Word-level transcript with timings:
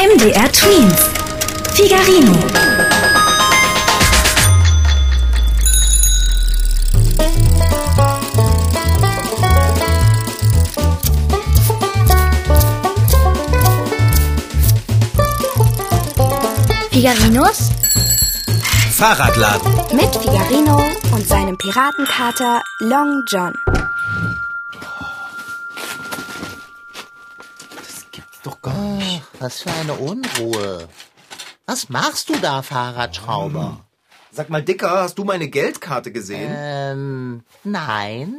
MDR 0.00 0.50
Twins. 0.50 1.10
Figarino. 1.74 2.32
Figarinos 16.90 17.70
Fahrradladen. 18.96 19.60
mit 19.92 20.16
Figarino 20.16 20.82
und 21.12 21.28
seinem 21.28 21.58
Piratenkater 21.58 22.62
Long 22.78 23.24
John. 23.26 23.52
Was 29.40 29.62
für 29.62 29.72
eine 29.72 29.94
Unruhe. 29.94 30.86
Was 31.64 31.88
machst 31.88 32.28
du 32.28 32.34
da, 32.36 32.60
Fahrradschrauber? 32.60 33.86
Sag 34.30 34.50
mal, 34.50 34.62
Dicker, 34.62 34.90
hast 34.90 35.16
du 35.18 35.24
meine 35.24 35.48
Geldkarte 35.48 36.12
gesehen? 36.12 36.52
Ähm, 36.54 37.42
nein. 37.64 38.36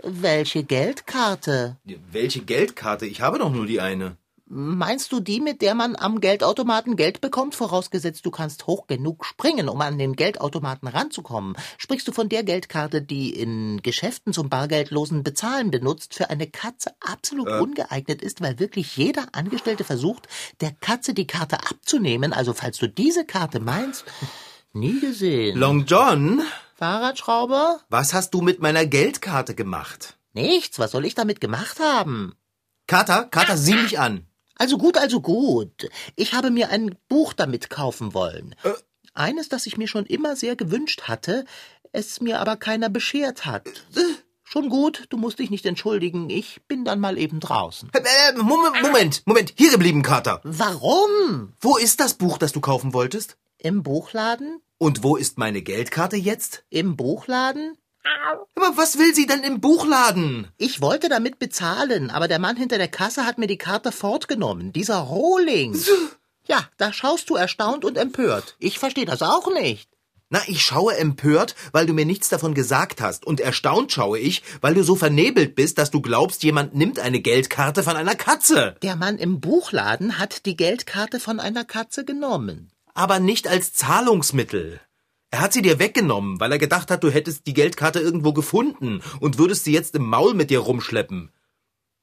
Welche 0.00 0.62
Geldkarte? 0.62 1.76
Welche 2.12 2.40
Geldkarte? 2.42 3.04
Ich 3.04 3.20
habe 3.20 3.40
doch 3.40 3.50
nur 3.50 3.66
die 3.66 3.80
eine. 3.80 4.16
Meinst 4.46 5.10
du 5.10 5.20
die, 5.20 5.40
mit 5.40 5.62
der 5.62 5.74
man 5.74 5.96
am 5.96 6.20
Geldautomaten 6.20 6.96
Geld 6.96 7.22
bekommt, 7.22 7.54
vorausgesetzt 7.54 8.26
du 8.26 8.30
kannst 8.30 8.66
hoch 8.66 8.86
genug 8.86 9.24
springen, 9.24 9.70
um 9.70 9.80
an 9.80 9.96
den 9.96 10.16
Geldautomaten 10.16 10.86
ranzukommen? 10.86 11.56
Sprichst 11.78 12.06
du 12.06 12.12
von 12.12 12.28
der 12.28 12.42
Geldkarte, 12.42 13.00
die 13.00 13.30
in 13.30 13.80
Geschäften 13.82 14.34
zum 14.34 14.50
bargeldlosen 14.50 15.22
Bezahlen 15.22 15.70
benutzt, 15.70 16.12
für 16.12 16.28
eine 16.28 16.46
Katze 16.46 16.90
absolut 17.00 17.48
ungeeignet 17.48 18.20
ist, 18.20 18.42
weil 18.42 18.58
wirklich 18.58 18.98
jeder 18.98 19.28
Angestellte 19.32 19.82
versucht, 19.82 20.28
der 20.60 20.72
Katze 20.72 21.14
die 21.14 21.26
Karte 21.26 21.60
abzunehmen? 21.60 22.34
Also 22.34 22.52
falls 22.52 22.76
du 22.76 22.86
diese 22.86 23.24
Karte 23.24 23.60
meinst, 23.60 24.04
nie 24.74 25.00
gesehen. 25.00 25.58
Long 25.58 25.86
John, 25.86 26.42
Fahrradschrauber? 26.74 27.80
was 27.88 28.12
hast 28.12 28.34
du 28.34 28.42
mit 28.42 28.60
meiner 28.60 28.84
Geldkarte 28.84 29.54
gemacht? 29.54 30.18
Nichts, 30.34 30.78
was 30.78 30.90
soll 30.90 31.06
ich 31.06 31.14
damit 31.14 31.40
gemacht 31.40 31.80
haben? 31.80 32.34
Kater, 32.86 33.24
Kater, 33.24 33.56
sieh 33.56 33.76
mich 33.76 33.98
an. 33.98 34.26
Also 34.56 34.78
gut, 34.78 34.96
also 34.96 35.20
gut. 35.20 35.88
Ich 36.16 36.32
habe 36.32 36.50
mir 36.50 36.70
ein 36.70 36.96
Buch 37.08 37.32
damit 37.32 37.70
kaufen 37.70 38.14
wollen. 38.14 38.54
Eines, 39.14 39.48
das 39.48 39.66
ich 39.66 39.76
mir 39.76 39.88
schon 39.88 40.06
immer 40.06 40.36
sehr 40.36 40.56
gewünscht 40.56 41.02
hatte, 41.02 41.44
es 41.92 42.20
mir 42.20 42.40
aber 42.40 42.56
keiner 42.56 42.88
beschert 42.88 43.46
hat. 43.46 43.86
Schon 44.42 44.68
gut, 44.68 45.06
du 45.08 45.16
musst 45.16 45.38
dich 45.38 45.50
nicht 45.50 45.66
entschuldigen, 45.66 46.30
ich 46.30 46.60
bin 46.68 46.84
dann 46.84 47.00
mal 47.00 47.18
eben 47.18 47.40
draußen. 47.40 47.90
Äh, 47.92 47.98
äh, 47.98 48.36
Moment, 48.36 48.82
Moment, 48.82 49.22
Moment, 49.24 49.54
hier 49.56 49.70
geblieben, 49.70 50.02
Kater. 50.02 50.40
Warum? 50.44 51.54
Wo 51.60 51.76
ist 51.76 51.98
das 51.98 52.14
Buch, 52.14 52.38
das 52.38 52.52
du 52.52 52.60
kaufen 52.60 52.92
wolltest? 52.92 53.36
Im 53.58 53.82
Buchladen? 53.82 54.60
Und 54.78 55.02
wo 55.02 55.16
ist 55.16 55.38
meine 55.38 55.62
Geldkarte 55.62 56.16
jetzt? 56.16 56.64
Im 56.68 56.96
Buchladen? 56.96 57.78
Aber 58.04 58.76
was 58.76 58.98
will 58.98 59.14
sie 59.14 59.26
denn 59.26 59.42
im 59.42 59.60
Buchladen? 59.60 60.48
Ich 60.58 60.80
wollte 60.80 61.08
damit 61.08 61.38
bezahlen, 61.38 62.10
aber 62.10 62.28
der 62.28 62.38
Mann 62.38 62.56
hinter 62.56 62.78
der 62.78 62.88
Kasse 62.88 63.26
hat 63.26 63.38
mir 63.38 63.46
die 63.46 63.58
Karte 63.58 63.92
fortgenommen. 63.92 64.72
Dieser 64.72 64.98
Rohling. 64.98 65.76
Ja, 66.46 66.68
da 66.76 66.92
schaust 66.92 67.30
du 67.30 67.36
erstaunt 67.36 67.84
und 67.84 67.96
empört. 67.96 68.56
Ich 68.58 68.78
verstehe 68.78 69.06
das 69.06 69.22
auch 69.22 69.50
nicht. 69.52 69.88
Na, 70.30 70.40
ich 70.46 70.62
schaue 70.62 70.96
empört, 70.96 71.54
weil 71.72 71.86
du 71.86 71.92
mir 71.92 72.04
nichts 72.04 72.28
davon 72.28 72.54
gesagt 72.54 73.00
hast. 73.00 73.24
Und 73.24 73.40
erstaunt 73.40 73.92
schaue 73.92 74.18
ich, 74.18 74.42
weil 74.60 74.74
du 74.74 74.82
so 74.82 74.96
vernebelt 74.96 75.54
bist, 75.54 75.78
dass 75.78 75.90
du 75.90 76.00
glaubst, 76.00 76.42
jemand 76.42 76.74
nimmt 76.74 76.98
eine 76.98 77.20
Geldkarte 77.20 77.82
von 77.82 77.96
einer 77.96 78.14
Katze. 78.14 78.76
Der 78.82 78.96
Mann 78.96 79.18
im 79.18 79.40
Buchladen 79.40 80.18
hat 80.18 80.44
die 80.46 80.56
Geldkarte 80.56 81.20
von 81.20 81.40
einer 81.40 81.64
Katze 81.64 82.04
genommen. 82.04 82.70
Aber 82.94 83.20
nicht 83.20 83.48
als 83.48 83.74
Zahlungsmittel. 83.74 84.80
Er 85.34 85.40
hat 85.40 85.52
sie 85.52 85.62
dir 85.62 85.80
weggenommen, 85.80 86.38
weil 86.38 86.52
er 86.52 86.58
gedacht 86.58 86.92
hat, 86.92 87.02
du 87.02 87.10
hättest 87.10 87.48
die 87.48 87.54
Geldkarte 87.54 87.98
irgendwo 87.98 88.32
gefunden 88.32 89.02
und 89.18 89.36
würdest 89.36 89.64
sie 89.64 89.72
jetzt 89.72 89.96
im 89.96 90.06
Maul 90.06 90.32
mit 90.32 90.48
dir 90.48 90.60
rumschleppen. 90.60 91.32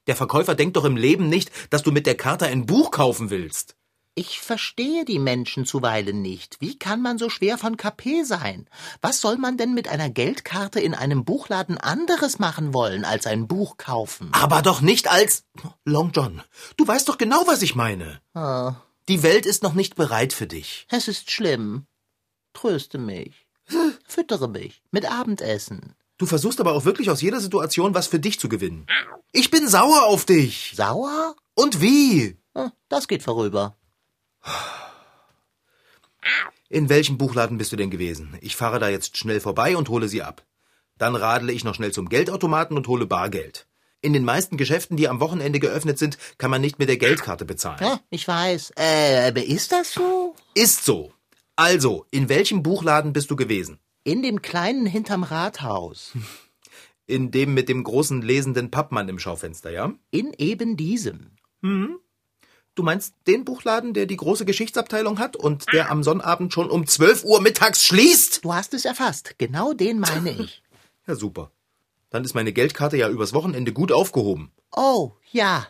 Der 0.08 0.18
Verkäufer 0.18 0.54
denkt 0.54 0.76
doch 0.76 0.84
im 0.84 0.98
Leben 0.98 1.30
nicht, 1.30 1.50
dass 1.70 1.82
du 1.82 1.94
mit 1.94 2.06
der 2.08 2.18
Karte 2.18 2.48
ein 2.48 2.66
Buch 2.66 2.92
kaufen 2.92 3.30
willst. 3.30 3.78
Ich 4.16 4.42
verstehe 4.42 5.06
die 5.06 5.18
Menschen 5.18 5.66
zuweilen 5.66 6.22
nicht. 6.22 6.58
Wie 6.60 6.78
kann 6.78 7.02
man 7.02 7.18
so 7.18 7.30
schwer 7.30 7.58
von 7.58 7.78
KP 7.78 8.24
sein? 8.26 8.68
Was 9.00 9.22
soll 9.22 9.38
man 9.38 9.56
denn 9.56 9.74
mit 9.74 9.88
einer 9.88 10.10
Geldkarte 10.10 10.82
in 10.82 10.94
einem 10.94 11.24
Buchladen 11.24 11.78
anderes 11.78 12.38
machen 12.38 12.74
wollen, 12.74 13.06
als 13.06 13.28
ein 13.28 13.48
Buch 13.48 13.78
kaufen? 13.78 14.28
Aber 14.34 14.62
doch 14.62 14.82
nicht 14.82 15.10
als 15.10 15.46
Long 15.86 16.12
John. 16.14 16.42
Du 16.76 16.86
weißt 16.86 17.08
doch 17.08 17.18
genau, 17.18 17.44
was 17.48 17.62
ich 17.62 17.76
meine. 17.76 18.20
Ah, 18.34 18.76
Die 19.08 19.24
Welt 19.24 19.46
ist 19.46 19.64
noch 19.64 19.74
nicht 19.74 19.96
bereit 19.96 20.34
für 20.34 20.48
dich. 20.48 20.86
es 20.90 21.08
ist 21.08 21.32
schlimm. 21.32 21.86
Tröste 22.54 22.98
mich. 22.98 23.46
Füttere 24.08 24.48
mich 24.48 24.82
mit 24.92 25.10
Abendessen. 25.10 25.96
Du 26.18 26.26
versuchst 26.26 26.60
aber 26.60 26.74
auch 26.74 26.86
wirklich 26.86 27.10
aus 27.10 27.22
jeder 27.22 27.40
Situation 27.40 27.96
was 27.96 28.08
für 28.08 28.20
dich 28.20 28.40
zu 28.40 28.48
gewinnen. 28.50 28.86
Ich 29.32 29.50
bin 29.50 29.68
sauer 29.68 30.04
auf 30.06 30.26
dich. 30.26 30.74
Sauer? 30.76 31.36
Und 31.56 31.82
wie? 31.82 32.38
Hm, 32.56 32.72
Das 32.90 33.08
geht 33.08 33.24
vorüber. 33.24 33.78
In 36.70 36.90
welchem 36.90 37.18
Buchladen 37.18 37.58
bist 37.58 37.72
du 37.72 37.76
denn 37.76 37.90
gewesen? 37.90 38.38
Ich 38.42 38.56
fahre 38.56 38.80
da 38.80 38.88
jetzt 38.90 39.18
schnell 39.18 39.42
vorbei 39.42 39.76
und 39.76 39.90
hole 39.90 40.08
sie 40.08 40.22
ab. 40.22 40.46
Dann 40.98 41.16
radle 41.16 41.52
ich 41.52 41.64
noch 41.64 41.76
schnell 41.76 41.92
zum 41.92 42.08
Geldautomaten 42.10 42.78
und 42.78 42.88
hole 42.88 43.06
Bargeld. 43.08 43.68
In 44.02 44.14
den 44.14 44.24
meisten 44.24 44.58
Geschäften, 44.58 44.98
die 44.98 45.08
am 45.10 45.20
Wochenende 45.20 45.60
geöffnet 45.60 46.00
sind, 46.00 46.18
kann 46.38 46.50
man 46.52 46.62
nicht 46.62 46.80
mit 46.80 46.90
der 46.90 46.98
Geldkarte 46.98 47.46
bezahlen. 47.46 47.80
Ja, 47.82 48.00
ich 48.10 48.28
weiß. 48.28 48.74
Äh, 48.76 49.28
aber 49.28 49.44
ist 49.44 49.72
das 49.72 49.94
so? 49.94 50.36
Ist 50.54 50.86
so. 50.86 51.14
Also, 51.56 52.06
in 52.12 52.30
welchem 52.30 52.64
Buchladen 52.64 53.14
bist 53.14 53.30
du 53.32 53.36
gewesen? 53.36 53.80
In 54.04 54.24
dem 54.24 54.42
kleinen 54.42 54.86
hinterm 54.86 55.24
Rathaus. 55.24 56.14
In 57.08 57.30
dem 57.30 57.54
mit 57.54 57.68
dem 57.68 57.84
großen 57.84 58.22
lesenden 58.22 58.72
Pappmann 58.72 59.10
im 59.10 59.20
Schaufenster, 59.20 59.70
ja? 59.70 59.92
In 60.12 60.32
eben 60.38 60.78
diesem. 60.78 61.32
Du 61.62 62.84
meinst 62.84 63.16
den 63.28 63.44
Buchladen, 63.44 63.94
der 63.94 64.06
die 64.06 64.16
große 64.16 64.46
Geschichtsabteilung 64.46 65.20
hat 65.20 65.36
und 65.36 65.66
der 65.74 65.92
am 65.92 66.04
Sonnabend 66.04 66.54
schon 66.54 66.70
um 66.70 66.88
12 66.88 67.26
Uhr 67.26 67.42
mittags 67.42 67.84
schließt? 67.84 68.46
Du 68.46 68.54
hast 68.54 68.74
es 68.74 68.86
erfasst. 68.86 69.36
Genau 69.38 69.74
den 69.74 70.00
meine 70.00 70.32
ich. 70.32 70.64
Ja, 71.08 71.16
super. 71.16 71.52
Dann 72.12 72.24
ist 72.24 72.36
meine 72.36 72.54
Geldkarte 72.54 72.96
ja 72.96 73.10
übers 73.10 73.34
Wochenende 73.34 73.74
gut 73.74 73.92
aufgehoben. 73.92 74.52
Oh, 74.72 75.14
ja. 75.32 75.68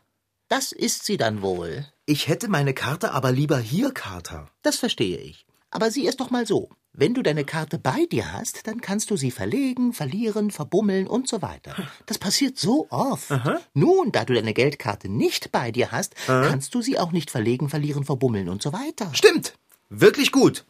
Das 0.50 0.74
ist 0.74 1.06
sie 1.06 1.16
dann 1.16 1.42
wohl. 1.42 1.86
Ich 2.06 2.28
hätte 2.28 2.50
meine 2.50 2.74
Karte 2.74 3.14
aber 3.14 3.32
lieber 3.32 3.58
hier, 3.58 3.92
Kater. 3.92 4.50
Das 4.62 4.76
verstehe 4.78 5.18
ich. 5.18 5.46
Aber 5.72 5.90
sieh 5.90 6.06
es 6.06 6.18
doch 6.18 6.30
mal 6.30 6.46
so. 6.46 6.70
Wenn 6.94 7.14
du 7.14 7.24
deine 7.24 7.46
Karte 7.46 7.80
bei 7.80 8.06
dir 8.12 8.34
hast, 8.34 8.68
dann 8.68 8.82
kannst 8.82 9.10
du 9.10 9.16
sie 9.16 9.32
verlegen, 9.32 9.94
verlieren, 9.94 10.52
verbummeln 10.52 11.08
und 11.08 11.30
so 11.30 11.42
weiter. 11.42 11.74
Das 12.06 12.18
passiert 12.18 12.58
so 12.60 12.88
oft. 12.90 13.30
Nun, 13.74 14.12
da 14.12 14.26
du 14.26 14.34
deine 14.34 14.54
Geldkarte 14.54 15.08
nicht 15.08 15.54
bei 15.54 15.72
dir 15.72 15.92
hast, 15.94 16.16
kannst 16.28 16.76
du 16.76 16.82
sie 16.82 17.00
auch 17.00 17.14
nicht 17.14 17.32
verlegen, 17.32 17.70
verlieren, 17.70 18.04
verbummeln 18.04 18.50
und 18.50 18.62
so 18.62 18.74
weiter. 18.74 19.10
Stimmt. 19.14 19.54
Wirklich 19.90 20.34
gut. 20.34 20.66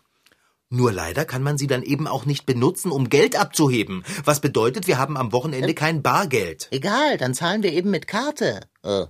Nur 0.70 0.94
leider 0.94 1.26
kann 1.26 1.44
man 1.44 1.58
sie 1.58 1.68
dann 1.68 1.84
eben 1.84 2.08
auch 2.08 2.26
nicht 2.26 2.46
benutzen, 2.46 2.92
um 2.92 3.10
Geld 3.10 3.36
abzuheben. 3.36 4.06
Was 4.24 4.40
bedeutet, 4.40 4.88
wir 4.88 4.98
haben 4.98 5.18
am 5.18 5.34
Wochenende 5.34 5.74
kein 5.74 6.02
Bargeld. 6.02 6.70
Egal, 6.72 7.18
dann 7.18 7.34
zahlen 7.34 7.62
wir 7.62 7.74
eben 7.74 7.90
mit 7.90 8.08
Karte. 8.08 8.62
Äh, 8.84 9.08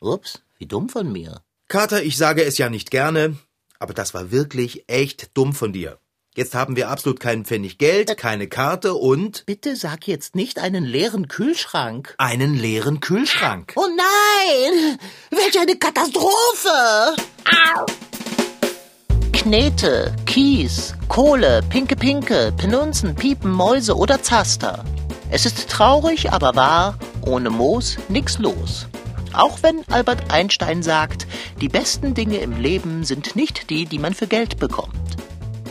ups, 0.00 0.42
wie 0.58 0.66
dumm 0.66 0.88
von 0.88 1.12
mir. 1.12 1.42
Kater, 1.68 2.02
ich 2.02 2.16
sage 2.16 2.44
es 2.44 2.56
ja 2.56 2.70
nicht 2.70 2.90
gerne, 2.90 3.36
aber 3.82 3.94
das 3.94 4.14
war 4.14 4.30
wirklich 4.30 4.84
echt 4.86 5.36
dumm 5.36 5.52
von 5.52 5.72
dir. 5.72 5.98
Jetzt 6.34 6.54
haben 6.54 6.76
wir 6.76 6.88
absolut 6.88 7.20
keinen 7.20 7.44
Pfennig 7.44 7.76
Geld, 7.76 8.16
keine 8.16 8.46
Karte 8.46 8.94
und 8.94 9.44
Bitte 9.44 9.76
sag 9.76 10.06
jetzt 10.06 10.34
nicht 10.34 10.58
einen 10.58 10.84
leeren 10.84 11.28
Kühlschrank. 11.28 12.14
einen 12.16 12.54
leeren 12.54 13.00
Kühlschrank. 13.00 13.74
Oh 13.76 13.86
nein! 13.86 14.98
Welch 15.30 15.58
eine 15.60 15.76
Katastrophe! 15.76 17.16
Knete, 19.32 20.14
Kies, 20.24 20.94
Kohle, 21.08 21.60
Pinke 21.68 21.96
Pinke, 21.96 22.54
Penunzen, 22.56 23.14
Piepen, 23.14 23.50
Mäuse 23.50 23.96
oder 23.96 24.22
Zaster. 24.22 24.84
Es 25.30 25.44
ist 25.44 25.68
traurig, 25.68 26.32
aber 26.32 26.54
wahr, 26.54 26.98
ohne 27.26 27.50
Moos 27.50 27.98
nix 28.08 28.38
los. 28.38 28.86
Auch 29.32 29.62
wenn 29.62 29.84
Albert 29.90 30.30
Einstein 30.32 30.82
sagt, 30.82 31.26
die 31.60 31.68
besten 31.68 32.14
Dinge 32.14 32.38
im 32.38 32.60
Leben 32.60 33.04
sind 33.04 33.36
nicht 33.36 33.70
die, 33.70 33.86
die 33.86 33.98
man 33.98 34.14
für 34.14 34.26
Geld 34.26 34.58
bekommt. 34.58 34.92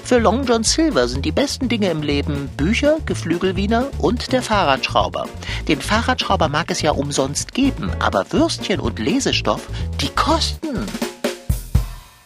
Für 0.04 0.18
Long 0.18 0.46
John 0.46 0.63
Silver 0.63 1.08
sind 1.08 1.24
die 1.24 1.31
besten 1.31 1.69
Dinge 1.69 1.90
im 1.90 2.02
Leben 2.02 2.50
Bücher, 2.58 2.98
Geflügelwiener 3.06 3.90
und 4.00 4.34
der 4.34 4.42
Fahrradschrauber. 4.42 5.28
Den 5.68 5.80
Fahrradschrauber 5.80 6.50
mag 6.50 6.69
es 6.69 6.81
ja 6.81 6.92
umsonst 6.92 7.54
geben, 7.54 7.92
aber 8.00 8.30
Würstchen 8.34 8.81
und 8.81 9.00
Lesestoff, 9.00 9.69
die 10.02 10.10
kosten. 10.10 10.86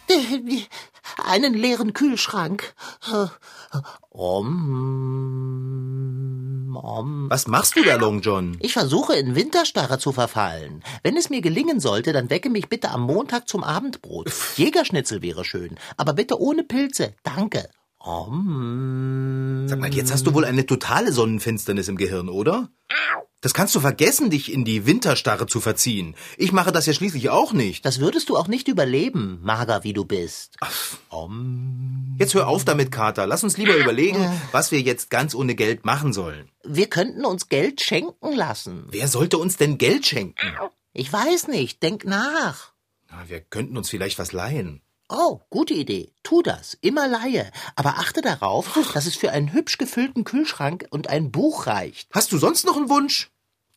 Einen 1.23 1.53
leeren 1.53 1.93
Kühlschrank. 1.93 2.73
Om. 4.09 5.74
Om, 6.75 6.85
om. 6.85 7.29
Was 7.29 7.47
machst 7.47 7.75
du 7.75 7.83
da, 7.83 7.95
Long 7.95 8.21
John? 8.21 8.57
Ich 8.59 8.73
versuche 8.73 9.15
in 9.15 9.35
Winterstarre 9.35 9.99
zu 9.99 10.11
verfallen. 10.11 10.83
Wenn 11.03 11.17
es 11.17 11.29
mir 11.29 11.41
gelingen 11.41 11.79
sollte, 11.79 12.13
dann 12.13 12.29
wecke 12.29 12.49
mich 12.49 12.69
bitte 12.69 12.89
am 12.89 13.03
Montag 13.03 13.47
zum 13.47 13.63
Abendbrot. 13.63 14.31
Jägerschnitzel 14.57 15.21
wäre 15.21 15.45
schön, 15.45 15.77
aber 15.97 16.13
bitte 16.13 16.39
ohne 16.39 16.63
Pilze. 16.63 17.13
Danke. 17.23 17.69
Om. 17.99 19.65
Sag 19.67 19.79
mal, 19.79 19.93
jetzt 19.93 20.13
hast 20.13 20.27
du 20.27 20.33
wohl 20.33 20.45
eine 20.45 20.65
totale 20.65 21.11
Sonnenfinsternis 21.11 21.87
im 21.87 21.97
Gehirn, 21.97 22.29
oder? 22.29 22.69
Das 23.45 23.53
kannst 23.53 23.75
du 23.75 23.79
vergessen, 23.79 24.31
dich 24.31 24.51
in 24.51 24.65
die 24.65 24.87
Winterstarre 24.87 25.45
zu 25.45 25.61
verziehen. 25.61 26.15
Ich 26.35 26.51
mache 26.51 26.71
das 26.71 26.87
ja 26.87 26.93
schließlich 26.93 27.29
auch 27.29 27.53
nicht. 27.53 27.85
Das 27.85 27.99
würdest 27.99 28.29
du 28.29 28.37
auch 28.37 28.47
nicht 28.47 28.67
überleben, 28.67 29.37
mager 29.43 29.83
wie 29.83 29.93
du 29.93 30.03
bist. 30.03 30.57
Jetzt 32.17 32.33
hör 32.33 32.47
auf 32.47 32.65
damit, 32.65 32.91
Kater. 32.91 33.27
Lass 33.27 33.43
uns 33.43 33.55
lieber 33.55 33.75
überlegen, 33.75 34.17
was 34.51 34.71
wir 34.71 34.81
jetzt 34.81 35.11
ganz 35.11 35.35
ohne 35.35 35.53
Geld 35.53 35.85
machen 35.85 36.11
sollen. 36.11 36.49
Wir 36.63 36.87
könnten 36.87 37.23
uns 37.23 37.47
Geld 37.47 37.81
schenken 37.81 38.35
lassen. 38.35 38.87
Wer 38.89 39.07
sollte 39.07 39.37
uns 39.37 39.57
denn 39.57 39.77
Geld 39.77 40.07
schenken? 40.07 40.57
Ich 40.93 41.13
weiß 41.13 41.47
nicht, 41.47 41.83
denk 41.83 42.03
nach. 42.03 42.71
Na, 43.11 43.25
wir 43.27 43.41
könnten 43.41 43.77
uns 43.77 43.91
vielleicht 43.91 44.17
was 44.17 44.31
leihen. 44.31 44.81
Oh, 45.07 45.41
gute 45.51 45.75
Idee. 45.75 46.11
Tu 46.23 46.41
das. 46.41 46.79
Immer 46.81 47.07
leihe. 47.07 47.51
Aber 47.75 47.99
achte 47.99 48.21
darauf, 48.21 48.75
dass 48.95 49.05
es 49.05 49.15
für 49.15 49.29
einen 49.29 49.53
hübsch 49.53 49.77
gefüllten 49.77 50.23
Kühlschrank 50.23 50.87
und 50.89 51.11
ein 51.11 51.29
Buch 51.31 51.67
reicht. 51.67 52.09
Hast 52.11 52.31
du 52.31 52.39
sonst 52.39 52.65
noch 52.65 52.75
einen 52.75 52.89
Wunsch? 52.89 53.29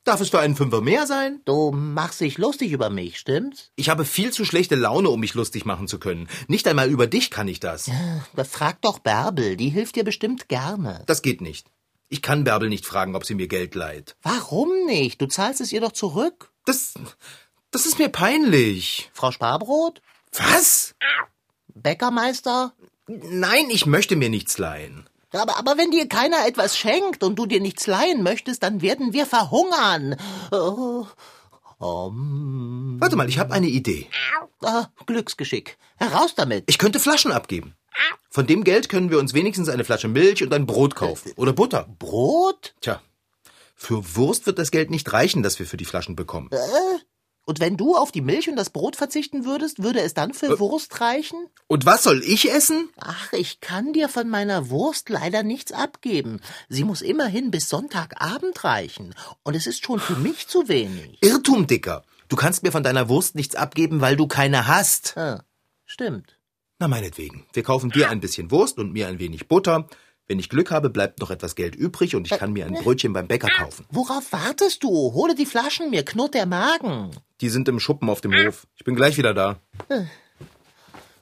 Darf 0.09 0.23
es 0.23 0.31
für 0.31 0.41
einen 0.41 0.57
Fünfer 0.57 0.81
mehr 0.81 1.07
sein? 1.07 1.43
Du 1.45 1.71
machst 1.71 2.23
dich 2.23 2.39
lustig 2.39 2.73
über 2.73 2.89
mich, 2.89 3.19
stimmt's? 3.19 3.73
Ich 3.77 3.91
habe 3.91 4.07
viel 4.07 4.33
zu 4.33 4.47
schlechte 4.47 4.75
Laune, 4.75 5.11
um 5.11 5.21
mich 5.21 5.35
lustig 5.35 5.67
machen 5.67 5.87
zu 5.87 5.99
können. 5.99 6.31
Nicht 6.47 6.67
einmal 6.67 6.89
über 6.89 7.07
dich 7.07 7.31
kann 7.31 7.47
ich 7.47 7.61
das. 7.61 7.91
Frag 8.51 8.81
doch 8.81 9.01
Bärbel, 9.01 9.59
die 9.59 9.69
hilft 9.69 9.97
dir 9.97 10.05
bestimmt 10.05 10.49
gerne. 10.49 11.03
Das 11.05 11.21
geht 11.21 11.43
nicht. 11.43 11.67
Ich 12.09 12.23
kann 12.23 12.45
Bärbel 12.45 12.71
nicht 12.71 12.87
fragen, 12.87 13.15
ob 13.17 13.27
sie 13.27 13.35
mir 13.35 13.49
Geld 13.49 13.75
leiht. 13.75 14.17
Warum 14.23 14.71
nicht? 14.87 15.21
Du 15.21 15.27
zahlst 15.27 15.61
es 15.61 15.73
ihr 15.73 15.83
doch 15.83 15.93
zurück. 15.93 16.53
Das, 16.65 16.95
das 17.71 17.85
ist 17.85 17.99
mir 17.99 18.09
peinlich. 18.09 19.11
Frau 19.13 19.31
Sparbrot? 19.31 20.01
Was? 20.33 20.95
Bäckermeister? 21.75 22.73
Nein, 23.09 23.69
ich 23.69 23.85
möchte 23.85 24.17
mir 24.17 24.31
nichts 24.31 24.57
leihen. 24.57 25.07
Aber, 25.33 25.59
aber 25.59 25.77
wenn 25.77 25.91
dir 25.91 26.09
keiner 26.09 26.47
etwas 26.47 26.77
schenkt 26.77 27.23
und 27.23 27.37
du 27.37 27.47
dir 27.47 27.61
nichts 27.61 27.87
leihen 27.87 28.23
möchtest, 28.23 28.63
dann 28.63 28.81
werden 28.81 29.13
wir 29.13 29.27
verhungern. 29.27 30.17
Oh, 30.51 31.07
um, 31.79 32.97
Warte 32.99 33.15
mal, 33.17 33.29
ich 33.29 33.39
habe 33.39 33.53
eine 33.53 33.69
Idee. 33.69 34.09
ah, 34.63 34.87
Glücksgeschick. 35.07 35.79
Heraus 35.97 36.35
damit. 36.35 36.65
Ich 36.67 36.79
könnte 36.79 36.99
Flaschen 36.99 37.31
abgeben. 37.31 37.75
Von 38.31 38.47
dem 38.47 38.65
Geld 38.65 38.89
können 38.89 39.11
wir 39.11 39.19
uns 39.19 39.35
wenigstens 39.35 39.69
eine 39.69 39.85
Flasche 39.85 40.09
Milch 40.09 40.43
und 40.43 40.53
ein 40.53 40.67
Brot 40.67 40.95
kaufen. 40.95 41.33
Oder 41.37 41.53
Butter. 41.53 41.89
Brot? 41.99 42.75
Tja, 42.81 43.01
für 43.81 44.17
Wurst 44.17 44.47
wird 44.47 44.59
das 44.59 44.73
Geld 44.73 44.91
nicht 44.91 45.13
reichen, 45.13 45.45
das 45.45 45.59
wir 45.61 45.67
für 45.67 45.77
die 45.77 45.85
Flaschen 45.85 46.17
bekommen. 46.17 46.51
Und 47.49 47.61
wenn 47.61 47.79
du 47.79 47.97
auf 47.97 48.13
die 48.13 48.21
Milch 48.21 48.51
und 48.51 48.57
das 48.57 48.69
Brot 48.69 48.95
verzichten 48.95 49.47
würdest, 49.47 49.83
würde 49.83 50.03
es 50.03 50.13
dann 50.13 50.35
für 50.35 50.61
Wurst 50.61 51.01
reichen? 51.01 51.49
Und 51.67 51.87
was 51.87 52.03
soll 52.03 52.23
ich 52.23 52.53
essen? 52.53 52.91
Ach, 53.01 53.33
ich 53.33 53.61
kann 53.63 53.95
dir 53.95 54.11
von 54.11 54.29
meiner 54.29 54.69
Wurst 54.69 55.09
leider 55.09 55.43
nichts 55.43 55.73
abgeben. 55.73 56.41
Sie 56.69 56.85
muss 56.85 57.01
immerhin 57.01 57.51
bis 57.51 57.71
Sonntagabend 57.71 58.65
reichen. 58.65 59.15
Und 59.45 59.57
es 59.57 59.67
ist 59.67 59.83
schon 59.83 59.99
für 59.99 60.17
mich 60.17 60.47
zu 60.47 60.69
wenig. 60.69 61.17
Irrtum, 61.23 61.67
Dicker. 61.67 62.05
Du 62.29 62.37
kannst 62.37 62.65
mir 62.65 62.71
von 62.71 62.83
deiner 62.83 63.09
Wurst 63.09 63.35
nichts 63.35 63.55
abgeben, 63.57 64.03
weil 64.03 64.17
du 64.17 64.27
keine 64.27 64.67
hast. 64.67 65.17
Ah, 65.17 65.43
stimmt. 65.87 66.37
Na, 66.79 66.87
meinetwegen. 66.87 67.47
Wir 67.55 67.63
kaufen 67.63 67.89
dir 67.89 68.11
ein 68.11 68.21
bisschen 68.21 68.51
Wurst 68.51 68.77
und 68.77 68.93
mir 68.93 69.09
ein 69.09 69.19
wenig 69.19 69.49
Butter. 69.49 69.89
Wenn 70.29 70.39
ich 70.39 70.51
Glück 70.51 70.71
habe, 70.71 70.91
bleibt 70.91 71.21
noch 71.21 71.31
etwas 71.31 71.55
Geld 71.55 71.75
übrig 71.75 72.15
und 72.15 72.31
ich 72.31 72.39
kann 72.39 72.53
mir 72.53 72.67
ein 72.67 72.75
Brötchen 72.75 73.15
beim 73.15 73.27
Bäcker 73.27 73.49
kaufen. 73.49 73.87
Worauf 73.91 74.31
wartest 74.31 74.85
du? 74.85 74.91
Hole 74.91 75.35
die 75.35 75.47
Flaschen, 75.47 75.89
mir 75.89 76.05
knurrt 76.05 76.35
der 76.35 76.45
Magen. 76.45 77.13
Die 77.41 77.49
sind 77.49 77.67
im 77.67 77.81
Schuppen 77.81 78.11
auf 78.11 78.21
dem 78.21 78.35
Hof. 78.35 78.67
Ich 78.77 78.85
bin 78.85 78.95
gleich 78.95 79.17
wieder 79.17 79.33
da. 79.33 79.59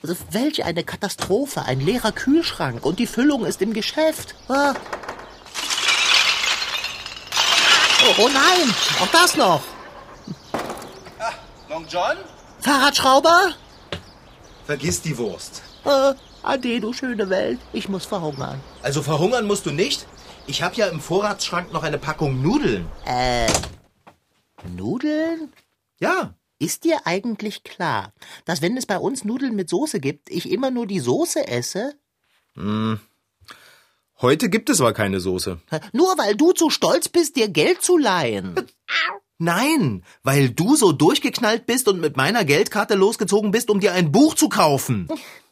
Also, 0.03 0.17
welch 0.33 0.65
eine 0.65 0.83
Katastrophe, 0.83 1.63
ein 1.63 1.79
leerer 1.79 2.11
Kühlschrank 2.11 2.85
und 2.85 2.99
die 2.99 3.07
Füllung 3.07 3.47
ist 3.47 3.63
im 3.63 3.73
Geschäft. 3.73 4.35
Ah. 4.49 4.75
Oh, 8.09 8.23
oh 8.23 8.29
nein, 8.29 8.75
auch 9.01 9.13
das 9.13 9.37
noch. 9.37 9.63
Long 11.69 11.87
John? 11.89 12.17
Fahrradschrauber? 12.59 13.55
Vergiss 14.65 15.01
die 15.01 15.17
Wurst. 15.17 15.63
Äh, 15.85 16.15
ade, 16.47 16.81
du 16.81 16.93
schöne 16.93 17.29
Welt, 17.29 17.59
ich 17.73 17.89
muss 17.89 18.07
verhungern. 18.07 18.61
Also 18.83 19.03
verhungern 19.03 19.47
musst 19.47 19.67
du 19.67 19.71
nicht. 19.71 20.07
Ich 20.47 20.63
habe 20.63 20.77
ja 20.77 20.87
im 20.87 21.01
Vorratsschrank 21.01 21.73
noch 21.73 21.83
eine 21.83 21.99
Packung 21.99 22.41
Nudeln. 22.41 22.87
Äh, 23.05 23.47
Nudeln? 24.77 25.53
Ja. 25.99 26.35
Ist 26.59 26.85
dir 26.85 27.01
eigentlich 27.05 27.65
klar, 27.65 28.15
dass 28.47 28.63
wenn 28.63 28.77
es 28.79 28.87
bei 28.87 28.97
uns 28.97 29.25
Nudeln 29.25 29.55
mit 29.55 29.69
Soße 29.69 30.01
gibt, 30.01 30.31
ich 30.31 30.51
immer 30.51 30.71
nur 30.71 30.87
die 30.87 31.01
Soße 31.01 31.47
esse? 31.49 31.95
Heute 34.21 34.49
gibt 34.49 34.71
es 34.71 34.81
aber 34.81 34.95
keine 34.95 35.21
Soße. 35.21 35.61
Nur 35.93 36.17
weil 36.17 36.35
du 36.35 36.53
zu 36.53 36.71
stolz 36.71 37.11
bist, 37.11 37.37
dir 37.37 37.49
Geld 37.49 37.83
zu 37.83 37.99
leihen. 37.99 38.55
Nein, 39.39 40.03
weil 40.23 40.49
du 40.49 40.77
so 40.77 40.93
durchgeknallt 40.93 41.67
bist 41.67 41.89
und 41.89 42.01
mit 42.01 42.17
meiner 42.17 42.47
Geldkarte 42.47 42.95
losgezogen 42.95 43.51
bist, 43.51 43.69
um 43.69 43.81
dir 43.81 43.93
ein 43.93 44.11
Buch 44.11 44.35
zu 44.35 44.49
kaufen. 44.49 45.09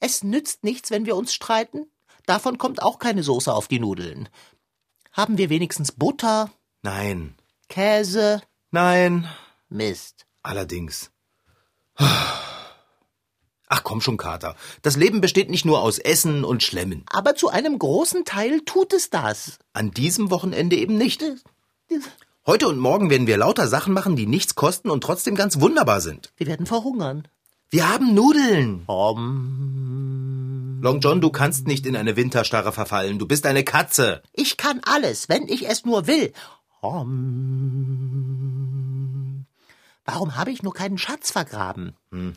Es 0.00 0.22
nützt 0.22 0.64
nichts, 0.64 0.90
wenn 0.90 1.06
wir 1.06 1.16
uns 1.16 1.32
streiten. 1.32 1.86
Davon 2.26 2.58
kommt 2.58 2.82
auch 2.82 2.98
keine 2.98 3.22
Soße 3.22 3.52
auf 3.52 3.68
die 3.68 3.80
Nudeln. 3.80 4.28
Haben 5.12 5.38
wir 5.38 5.48
wenigstens 5.50 5.92
Butter, 5.92 6.50
Nein, 6.82 7.34
Käse? 7.68 8.40
nein, 8.70 9.28
Mist. 9.68 10.26
allerdings. 10.42 11.10
Ach 13.70 13.82
komm 13.84 14.00
schon, 14.00 14.16
Kater. 14.16 14.54
Das 14.82 14.96
Leben 14.96 15.20
besteht 15.20 15.50
nicht 15.50 15.64
nur 15.64 15.80
aus 15.82 15.98
Essen 15.98 16.44
und 16.44 16.62
Schlemmen. 16.62 17.04
Aber 17.10 17.34
zu 17.34 17.48
einem 17.48 17.78
großen 17.78 18.24
Teil 18.24 18.60
tut 18.60 18.92
es 18.92 19.10
das. 19.10 19.58
An 19.72 19.90
diesem 19.90 20.30
Wochenende 20.30 20.76
eben 20.76 20.96
nicht. 20.96 21.22
Heute 22.46 22.68
und 22.68 22.78
morgen 22.78 23.10
werden 23.10 23.26
wir 23.26 23.36
lauter 23.36 23.68
Sachen 23.68 23.92
machen, 23.92 24.16
die 24.16 24.26
nichts 24.26 24.54
kosten 24.54 24.88
und 24.88 25.02
trotzdem 25.02 25.34
ganz 25.34 25.60
wunderbar 25.60 26.00
sind. 26.00 26.32
Wir 26.36 26.46
werden 26.46 26.64
verhungern. 26.66 27.28
Wir 27.70 27.86
haben 27.92 28.14
Nudeln. 28.14 28.84
Um, 28.86 30.78
Long 30.80 31.00
John, 31.00 31.20
du 31.20 31.28
kannst 31.28 31.66
nicht 31.66 31.84
in 31.84 31.96
eine 31.96 32.16
Winterstarre 32.16 32.72
verfallen. 32.72 33.18
Du 33.18 33.26
bist 33.26 33.44
eine 33.44 33.62
Katze. 33.62 34.22
ich 34.32 34.56
kann 34.56 34.80
alles, 34.84 35.28
wenn 35.28 35.46
ich 35.48 35.68
es 35.68 35.84
nur 35.84 36.06
will. 36.06 36.32
Um, 36.80 37.04
warum 40.06 40.36
habe 40.36 40.50
ich 40.50 40.62
nur 40.62 40.72
keinen 40.72 40.96
Schatz 40.96 41.30
vergraben? 41.30 41.94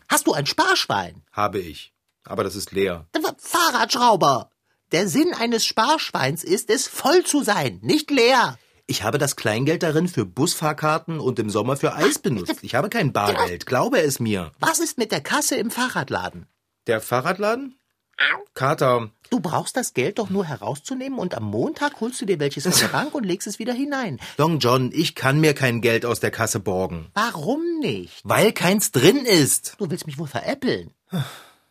Hast 0.09 0.27
du 0.27 0.33
ein 0.33 0.45
Sparschwein? 0.47 1.21
Habe 1.31 1.59
ich. 1.59 1.93
Aber 2.25 2.43
das 2.43 2.55
ist 2.57 2.73
leer. 2.73 3.07
Fahrradschrauber! 3.37 4.49
Der 4.91 5.07
Sinn 5.07 5.33
eines 5.33 5.65
Sparschweins 5.65 6.43
ist 6.43 6.69
es, 6.69 6.89
voll 6.89 7.23
zu 7.23 7.41
sein, 7.43 7.79
nicht 7.81 8.11
leer. 8.11 8.57
Ich 8.91 9.03
habe 9.03 9.17
das 9.17 9.37
Kleingeld 9.37 9.83
darin 9.83 10.09
für 10.09 10.25
Busfahrkarten 10.25 11.21
und 11.21 11.39
im 11.39 11.49
Sommer 11.49 11.77
für 11.77 11.95
Eis 11.95 12.19
benutzt. 12.19 12.57
Ich 12.61 12.75
habe 12.75 12.89
kein 12.89 13.13
Bargeld. 13.13 13.65
Glaube 13.65 14.01
es 14.01 14.19
mir. 14.19 14.51
Was 14.59 14.79
ist 14.81 14.97
mit 14.97 15.13
der 15.13 15.21
Kasse 15.21 15.55
im 15.55 15.71
Fahrradladen? 15.71 16.45
Der 16.87 16.99
Fahrradladen? 16.99 17.79
Kater, 18.53 19.09
Du 19.29 19.39
brauchst 19.39 19.77
das 19.77 19.93
Geld 19.93 20.19
doch 20.19 20.29
nur 20.29 20.43
herauszunehmen 20.43 21.19
und 21.19 21.35
am 21.35 21.43
Montag 21.45 22.01
holst 22.01 22.19
du 22.19 22.25
dir 22.25 22.37
welches 22.41 22.63
von 22.63 22.73
der 22.77 22.87
Bank 22.99 23.15
und 23.15 23.23
legst 23.25 23.47
es 23.47 23.59
wieder 23.59 23.71
hinein. 23.71 24.19
Long 24.37 24.59
John, 24.59 24.91
ich 24.93 25.15
kann 25.15 25.39
mir 25.39 25.53
kein 25.53 25.79
Geld 25.79 26.05
aus 26.05 26.19
der 26.19 26.31
Kasse 26.31 26.59
borgen. 26.59 27.07
Warum 27.13 27.61
nicht? 27.79 28.19
Weil 28.25 28.51
keins 28.51 28.91
drin 28.91 29.25
ist. 29.25 29.75
Du 29.77 29.89
willst 29.89 30.05
mich 30.05 30.17
wohl 30.19 30.27
veräppeln. 30.27 30.91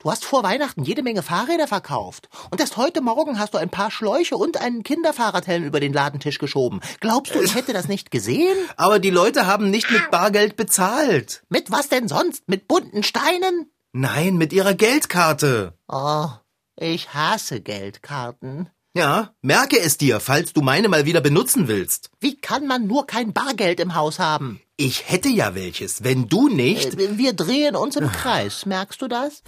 Du 0.03 0.11
hast 0.11 0.25
vor 0.25 0.43
Weihnachten 0.43 0.83
jede 0.83 1.03
Menge 1.03 1.23
Fahrräder 1.23 1.69
verkauft. 1.69 2.31
Und 2.51 2.59
erst 2.59 2.79
heute 2.79 3.03
Morgen 3.03 3.39
hast 3.39 3.53
du 3.53 3.59
ein 3.59 3.69
paar 3.69 3.91
Schläuche 3.91 4.35
und 4.39 4.57
einen 4.59 4.83
Kinderfahrradhelm 4.83 5.63
über 5.63 5.79
den 5.79 5.93
Ladentisch 5.93 6.39
geschoben. 6.39 6.81
Glaubst 7.01 7.35
du, 7.35 7.43
ich 7.43 7.55
hätte 7.55 7.75
das 7.75 7.87
nicht 7.87 8.11
gesehen? 8.11 8.57
Aber 8.79 8.99
die 8.99 9.11
Leute 9.11 9.47
haben 9.47 9.69
nicht 9.71 9.91
mit 9.91 10.11
Bargeld 10.11 10.57
bezahlt. 10.57 11.43
Mit 11.51 11.71
was 11.71 11.91
denn 11.91 12.09
sonst? 12.09 12.49
Mit 12.49 12.67
bunten 12.67 13.03
Steinen? 13.03 13.71
Nein, 13.93 14.37
mit 14.39 14.55
ihrer 14.55 14.73
Geldkarte. 14.73 15.75
Oh, 15.87 16.29
ich 16.77 17.13
hasse 17.13 17.61
Geldkarten. 17.61 18.71
Ja, 18.95 19.35
merke 19.43 19.79
es 19.79 19.99
dir, 19.99 20.19
falls 20.19 20.55
du 20.55 20.63
meine 20.63 20.89
mal 20.89 21.05
wieder 21.05 21.21
benutzen 21.21 21.69
willst. 21.69 22.11
Wie 22.21 22.41
kann 22.41 22.67
man 22.67 22.87
nur 22.87 23.07
kein 23.07 23.35
Bargeld 23.35 23.79
im 23.81 23.95
Haus 23.95 24.19
haben? 24.19 24.63
Ich 24.79 25.11
hätte 25.11 25.29
ja 25.29 25.55
welches, 25.55 26.05
wenn 26.05 26.27
du 26.27 26.49
nicht. 26.49 26.99
Äh, 26.99 27.19
Wir 27.19 27.35
drehen 27.35 27.77
uns 27.77 27.97
im 27.97 28.11
Kreis, 28.11 28.65
merkst 28.65 29.03
du 29.03 29.07
das? 29.09 29.43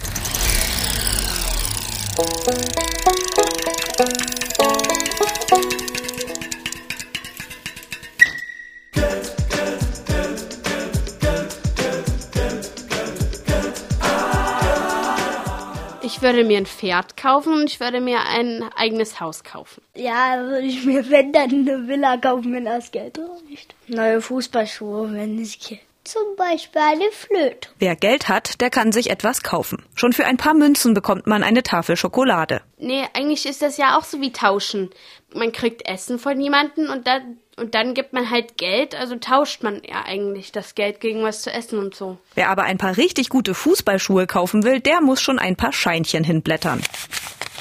Ich 16.04 16.20
würde 16.20 16.44
mir 16.44 16.58
ein 16.58 16.66
Pferd 16.66 17.16
kaufen 17.16 17.54
und 17.54 17.70
ich 17.70 17.80
würde 17.80 18.02
mir 18.02 18.20
ein 18.20 18.62
eigenes 18.76 19.18
Haus 19.18 19.42
kaufen. 19.42 19.82
Ja, 19.94 20.38
würde 20.38 20.66
ich 20.66 20.84
mir, 20.84 21.08
wenn 21.08 21.32
dann 21.32 21.50
eine 21.50 21.88
Villa 21.88 22.18
kaufen, 22.18 22.52
wenn 22.52 22.66
das 22.66 22.90
Geld 22.90 23.18
reicht. 23.18 23.74
Neue 23.88 24.20
Fußballschuhe, 24.20 25.14
wenn 25.14 25.40
es 25.40 25.58
geht. 25.58 25.80
Zum 26.04 26.34
Beispiel 26.36 26.82
eine 26.82 27.10
Flöte. 27.12 27.68
Wer 27.78 27.94
Geld 27.94 28.28
hat, 28.28 28.60
der 28.60 28.70
kann 28.70 28.90
sich 28.90 29.08
etwas 29.08 29.42
kaufen. 29.42 29.84
Schon 29.94 30.12
für 30.12 30.24
ein 30.24 30.36
paar 30.36 30.54
Münzen 30.54 30.94
bekommt 30.94 31.28
man 31.28 31.44
eine 31.44 31.62
Tafel 31.62 31.96
Schokolade. 31.96 32.60
Nee, 32.78 33.04
eigentlich 33.14 33.46
ist 33.46 33.62
das 33.62 33.76
ja 33.76 33.96
auch 33.96 34.02
so 34.02 34.20
wie 34.20 34.32
tauschen. 34.32 34.90
Man 35.32 35.52
kriegt 35.52 35.88
Essen 35.88 36.18
von 36.18 36.40
jemandem 36.40 36.90
und 36.90 37.06
dann, 37.06 37.38
und 37.56 37.76
dann 37.76 37.94
gibt 37.94 38.12
man 38.12 38.30
halt 38.30 38.58
Geld, 38.58 38.96
also 38.96 39.14
tauscht 39.16 39.62
man 39.62 39.80
ja 39.88 40.04
eigentlich 40.04 40.50
das 40.50 40.74
Geld 40.74 41.00
gegen 41.00 41.22
was 41.22 41.42
zu 41.42 41.52
essen 41.52 41.78
und 41.78 41.94
so. 41.94 42.18
Wer 42.34 42.50
aber 42.50 42.64
ein 42.64 42.78
paar 42.78 42.96
richtig 42.96 43.28
gute 43.28 43.54
Fußballschuhe 43.54 44.26
kaufen 44.26 44.64
will, 44.64 44.80
der 44.80 45.00
muss 45.00 45.22
schon 45.22 45.38
ein 45.38 45.54
paar 45.54 45.72
Scheinchen 45.72 46.24
hinblättern. 46.24 46.82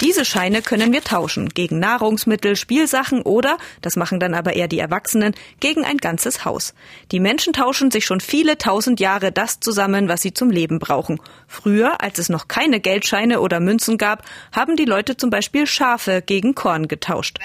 Diese 0.02 0.24
Scheine 0.24 0.62
können 0.62 0.92
wir 0.92 1.04
tauschen 1.04 1.48
gegen 1.50 1.78
Nahrungsmittel, 1.78 2.56
Spielsachen 2.56 3.22
oder, 3.22 3.56
das 3.82 3.94
machen 3.94 4.18
dann 4.18 4.34
aber 4.34 4.54
eher 4.54 4.66
die 4.66 4.80
Erwachsenen, 4.80 5.32
gegen 5.60 5.84
ein 5.84 5.98
ganzes 5.98 6.44
Haus. 6.44 6.74
Die 7.12 7.20
Menschen 7.20 7.52
tauschen 7.52 7.92
sich 7.92 8.04
schon 8.04 8.20
viele 8.20 8.58
tausend 8.58 8.98
Jahre 8.98 9.30
das 9.30 9.60
zusammen, 9.60 10.08
was 10.08 10.20
sie 10.20 10.34
zum 10.34 10.50
Leben 10.50 10.80
brauchen. 10.80 11.20
Früher, 11.46 12.00
als 12.00 12.18
es 12.18 12.28
noch 12.28 12.48
keine 12.48 12.80
Geldscheine 12.80 13.40
oder 13.40 13.60
Münzen 13.60 13.96
gab, 13.96 14.24
haben 14.50 14.74
die 14.74 14.86
Leute 14.86 15.16
zum 15.16 15.30
Beispiel 15.30 15.68
Schafe 15.68 16.20
gegen 16.20 16.56
Korn 16.56 16.88
getauscht. 16.88 17.38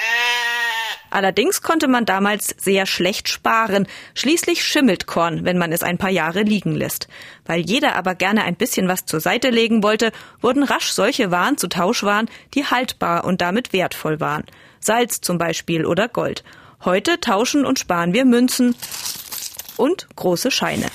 Allerdings 1.09 1.61
konnte 1.61 1.87
man 1.87 2.05
damals 2.05 2.55
sehr 2.57 2.85
schlecht 2.85 3.29
sparen. 3.29 3.87
Schließlich 4.13 4.63
schimmelt 4.65 5.07
Korn, 5.07 5.45
wenn 5.45 5.57
man 5.57 5.71
es 5.71 5.83
ein 5.83 5.97
paar 5.97 6.09
Jahre 6.09 6.41
liegen 6.41 6.75
lässt. 6.75 7.07
Weil 7.47 7.61
jeder 7.61 7.95
aber 7.95 8.13
gerne 8.13 8.43
ein 8.43 8.55
bisschen 8.55 8.87
was 8.87 9.05
zur 9.05 9.19
Seite 9.19 9.49
legen 9.49 9.81
wollte, 9.81 10.11
wurden 10.41 10.63
rasch 10.63 10.91
solche 10.91 11.31
Waren 11.31 11.57
zu 11.57 11.67
Tauschwaren, 11.67 12.29
die 12.53 12.65
haltbar 12.65 13.23
und 13.25 13.41
damit 13.41 13.73
wertvoll 13.73 14.19
waren. 14.19 14.43
Salz 14.79 15.21
zum 15.21 15.39
Beispiel 15.39 15.85
oder 15.85 16.07
Gold. 16.07 16.43
Heute 16.85 17.19
tauschen 17.19 17.65
und 17.65 17.79
sparen 17.79 18.13
wir 18.13 18.25
Münzen 18.25 18.75
und 19.77 20.07
große 20.15 20.51
Scheine. 20.51 20.85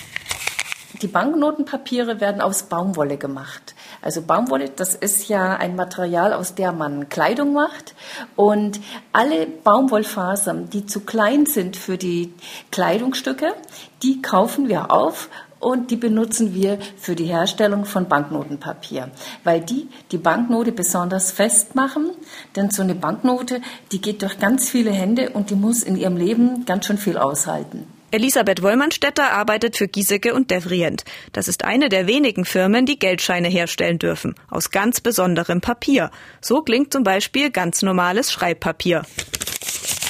Die 1.00 1.08
Banknotenpapiere 1.08 2.20
werden 2.20 2.40
aus 2.40 2.64
Baumwolle 2.64 3.16
gemacht. 3.16 3.74
Also 4.02 4.22
Baumwolle, 4.22 4.68
das 4.68 4.94
ist 4.94 5.28
ja 5.28 5.56
ein 5.56 5.74
Material, 5.74 6.32
aus 6.32 6.54
der 6.54 6.72
man 6.72 7.08
Kleidung 7.08 7.52
macht. 7.52 7.94
Und 8.36 8.80
alle 9.12 9.46
Baumwollfasern, 9.46 10.70
die 10.70 10.86
zu 10.86 11.00
klein 11.00 11.46
sind 11.46 11.76
für 11.76 11.98
die 11.98 12.32
Kleidungsstücke, 12.70 13.54
die 14.02 14.22
kaufen 14.22 14.68
wir 14.68 14.92
auf 14.92 15.28
und 15.62 15.90
die 15.92 15.96
benutzen 15.96 16.54
wir 16.54 16.78
für 16.96 17.14
die 17.14 17.26
Herstellung 17.26 17.84
von 17.84 18.08
Banknotenpapier, 18.08 19.10
weil 19.44 19.60
die 19.60 19.88
die 20.10 20.18
Banknote 20.18 20.72
besonders 20.72 21.30
fest 21.30 21.74
machen, 21.76 22.10
denn 22.56 22.70
so 22.70 22.82
eine 22.82 22.96
Banknote, 22.96 23.60
die 23.92 24.00
geht 24.00 24.22
durch 24.22 24.38
ganz 24.38 24.68
viele 24.68 24.90
Hände 24.90 25.30
und 25.30 25.50
die 25.50 25.54
muss 25.54 25.82
in 25.82 25.96
ihrem 25.96 26.16
Leben 26.16 26.64
ganz 26.64 26.86
schön 26.86 26.98
viel 26.98 27.16
aushalten. 27.16 27.86
Elisabeth 28.10 28.62
Wollmannstetter 28.62 29.32
arbeitet 29.32 29.76
für 29.76 29.88
Giesecke 29.88 30.34
und 30.34 30.50
Devrient. 30.50 31.04
Das 31.32 31.48
ist 31.48 31.64
eine 31.64 31.88
der 31.88 32.06
wenigen 32.06 32.44
Firmen, 32.44 32.84
die 32.84 32.98
Geldscheine 32.98 33.48
herstellen 33.48 33.98
dürfen. 33.98 34.34
Aus 34.50 34.70
ganz 34.70 35.00
besonderem 35.00 35.62
Papier. 35.62 36.10
So 36.42 36.60
klingt 36.60 36.92
zum 36.92 37.04
Beispiel 37.04 37.50
ganz 37.50 37.80
normales 37.80 38.30
Schreibpapier. 38.30 39.02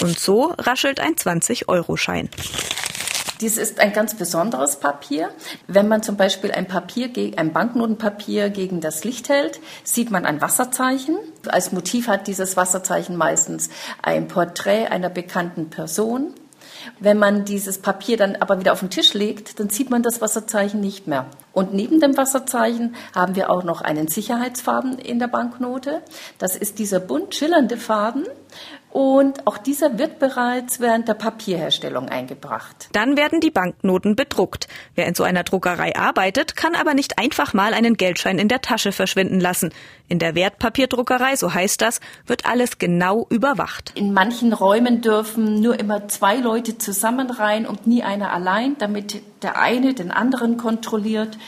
Und 0.01 0.19
so 0.19 0.55
raschelt 0.59 0.99
ein 0.99 1.15
20-Euro-Schein. 1.15 2.29
Dies 3.43 3.59
ist 3.59 3.81
ein 3.81 3.93
ganz 3.93 4.15
besonderes 4.15 4.77
Papier. 4.77 5.31
Wenn 5.67 5.89
man 5.89 6.05
zum 6.05 6.17
Beispiel 6.17 6.53
ein 6.53 6.69
Papier, 6.69 7.11
ein 7.37 7.53
Banknotenpapier 7.53 8.51
gegen 8.51 8.81
das 8.81 9.03
Licht 9.03 9.29
hält, 9.29 9.59
sieht 9.83 10.13
man 10.13 10.25
ein 10.25 10.41
Wasserzeichen. 10.41 11.17
Als 11.49 11.73
Motiv 11.73 12.07
hat 12.07 12.29
dieses 12.29 12.57
Wasserzeichen 12.57 13.17
meistens 13.17 13.69
ein 14.01 14.29
Porträt 14.29 14.87
einer 14.87 15.11
bekannten 15.11 15.71
Person. 15.71 16.35
Wenn 17.01 17.19
man 17.19 17.45
dieses 17.45 17.79
Papier 17.79 18.17
dann 18.17 18.37
aber 18.37 18.61
wieder 18.61 18.73
auf 18.73 18.81
den 18.81 18.91
Tisch 18.91 19.13
legt, 19.15 19.59
dann 19.59 19.71
sieht 19.71 19.91
man 19.91 20.03
das 20.03 20.21
Wasserzeichen 20.21 20.81
nicht 20.81 21.07
mehr. 21.09 21.27
Und 21.53 21.75
neben 21.75 22.01
dem 22.01 22.17
Wasserzeichen 22.17 22.95
haben 23.15 23.35
wir 23.35 23.51
auch 23.51 23.65
noch 23.65 23.83
einen 23.83 24.09
Sicherheitsfarben 24.09 24.99
in 24.99 25.19
der 25.19 25.29
Banknote. 25.29 26.03
Das 26.39 26.57
ist 26.57 26.79
dieser 26.79 27.01
bunt 27.01 27.35
schillernde 27.35 27.77
Farben. 27.77 28.25
Und 28.93 29.47
auch 29.47 29.57
dieser 29.57 29.99
wird 29.99 30.19
bereits 30.19 30.79
während 30.79 31.09
der 31.09 31.15
Papierherstellung 31.15 32.11
eingebracht. 32.11 32.91
Dann 32.93 33.17
werden 33.17 33.41
die 33.41 33.51
Banknoten 33.51 34.17
bedruckt. 34.17 34.69
Wer 34.95 35.07
in 35.07 35.15
so 35.15 35.23
einer 35.23 35.45
Druckerei 35.45 35.97
arbeitet, 35.97 36.57
kann 36.57 36.75
aber 36.75 36.93
nicht 36.93 37.19
einfach 37.19 37.55
mal 37.55 37.73
einen 37.73 37.97
Geldschein 37.97 38.39
in 38.39 38.49
der 38.49 38.61
Tasche 38.61 38.93
verschwinden 38.93 39.41
lassen. 39.41 39.73
In 40.09 40.19
der 40.19 40.35
Wertpapierdruckerei, 40.35 41.37
so 41.37 41.55
heißt 41.55 41.81
das, 41.81 42.01
wird 42.27 42.45
alles 42.45 42.77
genau 42.77 43.27
überwacht. 43.31 43.93
In 43.95 44.13
manchen 44.13 44.53
Räumen 44.53 45.01
dürfen 45.01 45.63
nur 45.63 45.81
immer 45.81 46.09
zwei 46.09 46.37
Leute 46.37 46.77
zusammen 46.77 47.31
rein 47.31 47.67
und 47.67 47.87
nie 47.87 48.03
einer 48.03 48.31
allein, 48.31 48.77
damit 48.77 49.23
der 49.43 49.59
eine 49.59 49.95
den 49.95 50.11
anderen 50.11 50.59
kontrolliert. 50.59 51.39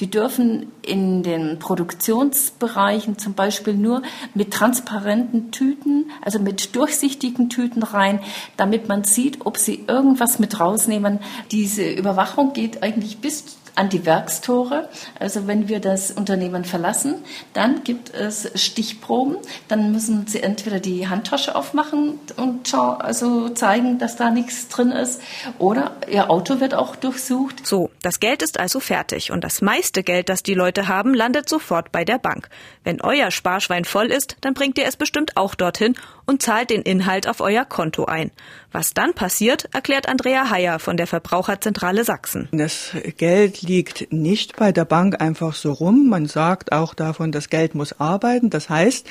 Die 0.00 0.10
dürfen 0.10 0.70
in 0.82 1.22
den 1.22 1.58
Produktionsbereichen 1.58 3.18
zum 3.18 3.34
Beispiel 3.34 3.74
nur 3.74 4.02
mit 4.34 4.52
transparenten 4.52 5.50
Tüten, 5.50 6.10
also 6.22 6.38
mit 6.38 6.76
durchsichtigen 6.76 7.48
Tüten 7.50 7.82
rein, 7.82 8.20
damit 8.56 8.88
man 8.88 9.04
sieht, 9.04 9.44
ob 9.44 9.56
sie 9.56 9.84
irgendwas 9.88 10.38
mit 10.38 10.60
rausnehmen. 10.60 11.18
Diese 11.50 11.90
Überwachung 11.90 12.52
geht 12.52 12.82
eigentlich 12.82 13.18
bis 13.18 13.58
an 13.78 13.88
die 13.88 14.04
Werkstore. 14.04 14.88
Also 15.18 15.46
wenn 15.46 15.68
wir 15.68 15.80
das 15.80 16.10
Unternehmen 16.10 16.64
verlassen, 16.64 17.14
dann 17.52 17.84
gibt 17.84 18.12
es 18.12 18.50
Stichproben. 18.54 19.36
Dann 19.68 19.92
müssen 19.92 20.26
sie 20.26 20.42
entweder 20.42 20.80
die 20.80 21.08
Handtasche 21.08 21.54
aufmachen 21.54 22.18
und 22.36 22.74
also 22.74 23.48
zeigen, 23.50 23.98
dass 23.98 24.16
da 24.16 24.30
nichts 24.30 24.68
drin 24.68 24.90
ist, 24.90 25.20
oder 25.58 25.92
ihr 26.10 26.30
Auto 26.30 26.60
wird 26.60 26.74
auch 26.74 26.96
durchsucht. 26.96 27.66
So, 27.66 27.90
das 28.02 28.20
Geld 28.20 28.42
ist 28.42 28.58
also 28.58 28.80
fertig 28.80 29.30
und 29.30 29.44
das 29.44 29.62
meiste 29.62 30.02
Geld, 30.02 30.28
das 30.28 30.42
die 30.42 30.54
Leute 30.54 30.88
haben, 30.88 31.14
landet 31.14 31.48
sofort 31.48 31.92
bei 31.92 32.04
der 32.04 32.18
Bank. 32.18 32.48
Wenn 32.84 33.00
euer 33.00 33.30
Sparschwein 33.30 33.84
voll 33.84 34.06
ist, 34.06 34.36
dann 34.40 34.54
bringt 34.54 34.76
ihr 34.78 34.86
es 34.86 34.96
bestimmt 34.96 35.36
auch 35.36 35.54
dorthin 35.54 35.94
und 36.28 36.42
zahlt 36.42 36.68
den 36.68 36.82
Inhalt 36.82 37.26
auf 37.26 37.40
euer 37.40 37.64
Konto 37.64 38.04
ein. 38.04 38.30
Was 38.70 38.92
dann 38.92 39.14
passiert, 39.14 39.66
erklärt 39.72 40.10
Andrea 40.10 40.50
Heyer 40.50 40.78
von 40.78 40.98
der 40.98 41.06
Verbraucherzentrale 41.06 42.04
Sachsen. 42.04 42.48
Das 42.52 42.90
Geld 43.16 43.62
liegt 43.62 44.12
nicht 44.12 44.56
bei 44.56 44.72
der 44.72 44.84
Bank 44.84 45.22
einfach 45.22 45.54
so 45.54 45.72
rum. 45.72 46.10
Man 46.10 46.26
sagt 46.26 46.72
auch 46.72 46.92
davon, 46.92 47.32
das 47.32 47.48
Geld 47.48 47.74
muss 47.74 47.98
arbeiten. 47.98 48.50
Das 48.50 48.68
heißt, 48.68 49.06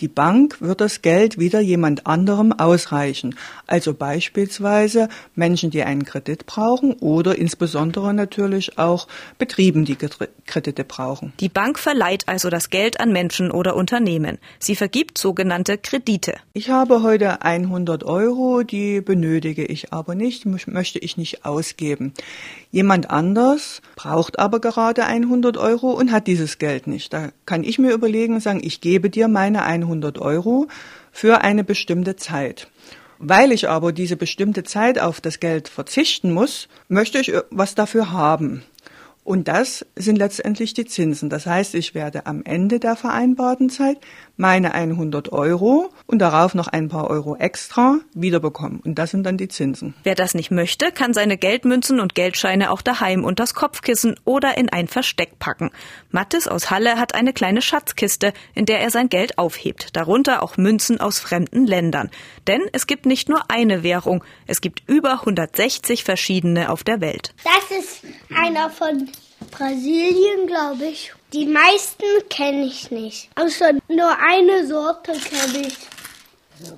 die 0.00 0.08
Bank 0.08 0.60
wird 0.60 0.82
das 0.82 1.00
Geld 1.00 1.38
wieder 1.38 1.60
jemand 1.60 2.06
anderem 2.06 2.52
ausreichen. 2.52 3.34
Also 3.66 3.94
beispielsweise 3.94 5.08
Menschen, 5.34 5.70
die 5.70 5.84
einen 5.84 6.04
Kredit 6.04 6.44
brauchen 6.44 6.92
oder 6.92 7.38
insbesondere 7.38 8.12
natürlich 8.12 8.78
auch 8.78 9.08
Betrieben, 9.38 9.86
die 9.86 9.96
Kredite 9.96 10.84
brauchen. 10.84 11.32
Die 11.40 11.48
Bank 11.48 11.78
verleiht 11.78 12.24
also 12.28 12.50
das 12.50 12.68
Geld 12.68 13.00
an 13.00 13.12
Menschen 13.12 13.50
oder 13.50 13.74
Unternehmen. 13.74 14.36
Sie 14.58 14.76
vergibt 14.76 15.16
sogenannte 15.16 15.78
Kredite. 15.78 16.34
Ich 16.58 16.70
habe 16.70 17.04
heute 17.04 17.42
100 17.42 18.02
Euro, 18.02 18.64
die 18.64 19.00
benötige 19.00 19.64
ich 19.64 19.92
aber 19.92 20.16
nicht, 20.16 20.44
möchte 20.44 20.98
ich 20.98 21.16
nicht 21.16 21.44
ausgeben. 21.44 22.12
Jemand 22.72 23.10
anders 23.10 23.80
braucht 23.94 24.40
aber 24.40 24.60
gerade 24.60 25.04
100 25.04 25.56
Euro 25.56 25.92
und 25.92 26.10
hat 26.10 26.26
dieses 26.26 26.58
Geld 26.58 26.88
nicht. 26.88 27.12
Da 27.12 27.28
kann 27.46 27.62
ich 27.62 27.78
mir 27.78 27.92
überlegen 27.92 28.40
sagen, 28.40 28.58
ich 28.60 28.80
gebe 28.80 29.08
dir 29.08 29.28
meine 29.28 29.62
100 29.62 30.18
Euro 30.18 30.66
für 31.12 31.42
eine 31.42 31.62
bestimmte 31.62 32.16
Zeit. 32.16 32.66
Weil 33.20 33.52
ich 33.52 33.68
aber 33.68 33.92
diese 33.92 34.16
bestimmte 34.16 34.64
Zeit 34.64 34.98
auf 34.98 35.20
das 35.20 35.38
Geld 35.38 35.68
verzichten 35.68 36.32
muss, 36.32 36.66
möchte 36.88 37.20
ich 37.20 37.32
was 37.50 37.76
dafür 37.76 38.10
haben. 38.10 38.64
Und 39.28 39.46
das 39.46 39.84
sind 39.94 40.16
letztendlich 40.16 40.72
die 40.72 40.86
Zinsen. 40.86 41.28
Das 41.28 41.44
heißt, 41.44 41.74
ich 41.74 41.94
werde 41.94 42.24
am 42.24 42.42
Ende 42.44 42.80
der 42.80 42.96
vereinbarten 42.96 43.68
Zeit 43.68 43.98
meine 44.38 44.72
100 44.72 45.32
Euro 45.32 45.90
und 46.06 46.20
darauf 46.20 46.54
noch 46.54 46.68
ein 46.68 46.88
paar 46.88 47.10
Euro 47.10 47.36
extra 47.36 47.98
wiederbekommen. 48.14 48.80
Und 48.80 48.94
das 48.94 49.10
sind 49.10 49.24
dann 49.24 49.36
die 49.36 49.48
Zinsen. 49.48 49.94
Wer 50.04 50.14
das 50.14 50.34
nicht 50.34 50.50
möchte, 50.50 50.92
kann 50.92 51.12
seine 51.12 51.36
Geldmünzen 51.36 52.00
und 52.00 52.14
Geldscheine 52.14 52.70
auch 52.70 52.80
daheim 52.80 53.24
unter 53.24 53.42
das 53.42 53.54
Kopfkissen 53.54 54.14
oder 54.24 54.56
in 54.56 54.68
ein 54.68 54.88
Versteck 54.88 55.38
packen. 55.38 55.70
Mattes 56.10 56.48
aus 56.48 56.70
Halle 56.70 56.98
hat 56.98 57.14
eine 57.14 57.32
kleine 57.32 57.62
Schatzkiste, 57.62 58.32
in 58.54 58.64
der 58.64 58.80
er 58.80 58.90
sein 58.90 59.08
Geld 59.08 59.38
aufhebt. 59.38 59.96
Darunter 59.96 60.42
auch 60.42 60.56
Münzen 60.56 61.00
aus 61.00 61.18
fremden 61.18 61.66
Ländern. 61.66 62.10
Denn 62.46 62.62
es 62.72 62.86
gibt 62.86 63.06
nicht 63.06 63.28
nur 63.28 63.50
eine 63.50 63.82
Währung. 63.82 64.22
Es 64.46 64.60
gibt 64.60 64.82
über 64.88 65.20
160 65.20 66.04
verschiedene 66.04 66.70
auf 66.70 66.84
der 66.84 67.00
Welt. 67.00 67.34
Das 67.42 67.78
ist 67.78 68.02
einer 68.34 68.70
von 68.70 69.08
Brasilien, 69.50 70.46
glaube 70.46 70.84
ich. 70.84 71.12
Die 71.32 71.46
meisten 71.46 72.04
kenne 72.30 72.64
ich 72.64 72.90
nicht. 72.90 73.28
Außer 73.34 73.72
nur 73.88 74.16
eine 74.18 74.66
Sorte 74.66 75.12
kenne 75.12 75.66
ich. 75.66 75.76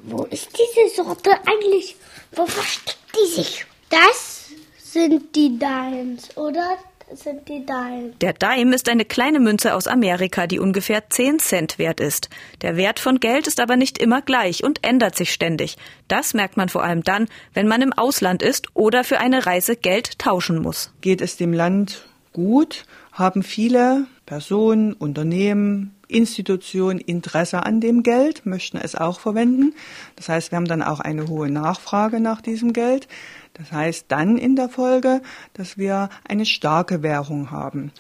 Wo 0.05 0.25
ist 0.25 0.49
diese 0.53 0.95
Sorte 1.03 1.31
eigentlich? 1.47 1.97
Wo 2.33 2.47
versteckt 2.47 2.99
die 3.15 3.33
sich? 3.33 3.67
Das 3.89 4.47
sind 4.79 5.35
die 5.35 5.59
Dimes, 5.59 6.37
oder? 6.37 6.79
sind 7.17 7.49
die 7.49 7.65
Dime. 7.67 8.13
Der 8.21 8.33
Dime 8.33 8.75
ist 8.75 8.89
eine 8.89 9.05
kleine 9.05 9.41
Münze 9.41 9.75
aus 9.75 9.87
Amerika, 9.87 10.47
die 10.47 10.59
ungefähr 10.59 11.09
10 11.11 11.39
Cent 11.39 11.79
wert 11.79 12.01
ist. 12.01 12.29
Der 12.63 12.77
Wert 12.77 13.01
von 13.01 13.21
Geld 13.21 13.47
ist 13.47 13.61
aber 13.61 13.77
nicht 13.77 13.99
immer 13.99 14.23
gleich 14.23 14.63
und 14.65 14.87
ändert 14.87 15.17
sich 15.17 15.33
ständig. 15.33 15.77
Das 16.09 16.35
merkt 16.35 16.57
man 16.57 16.69
vor 16.69 16.85
allem 16.85 17.03
dann, 17.03 17.29
wenn 17.55 17.69
man 17.69 17.83
im 17.83 17.93
Ausland 17.93 18.43
ist 18.43 18.69
oder 18.75 19.05
für 19.05 19.19
eine 19.19 19.47
Reise 19.47 19.77
Geld 19.77 20.19
tauschen 20.19 20.63
muss. 20.63 20.93
Geht 21.01 21.21
es 21.21 21.37
dem 21.37 21.53
Land 21.53 22.07
gut, 22.33 22.85
haben 23.21 23.45
viele 23.45 24.07
Personen, 24.27 24.93
Unternehmen, 24.93 25.95
Institutionen 26.09 26.99
Interesse 26.99 27.65
an 27.65 27.81
dem 27.81 28.03
Geld, 28.03 28.45
möchten 28.45 28.77
es 28.77 28.97
auch 28.97 29.21
verwenden. 29.21 29.75
Das 30.17 30.29
heißt, 30.29 30.51
wir 30.51 30.57
haben 30.57 30.67
dann 30.67 30.83
auch 30.83 30.99
eine 30.99 31.29
hohe 31.29 31.49
Nachfrage 31.49 32.19
nach 32.19 32.41
diesem 32.41 32.73
Geld. 32.73 33.07
Das 33.55 33.71
heißt 33.71 34.07
dann 34.09 34.37
in 34.37 34.57
der 34.57 34.69
Folge, 34.69 35.23
dass 35.55 35.79
wir 35.79 36.09
eine 36.27 36.47
starke 36.47 37.03
Währung 37.03 37.51
haben. 37.51 37.93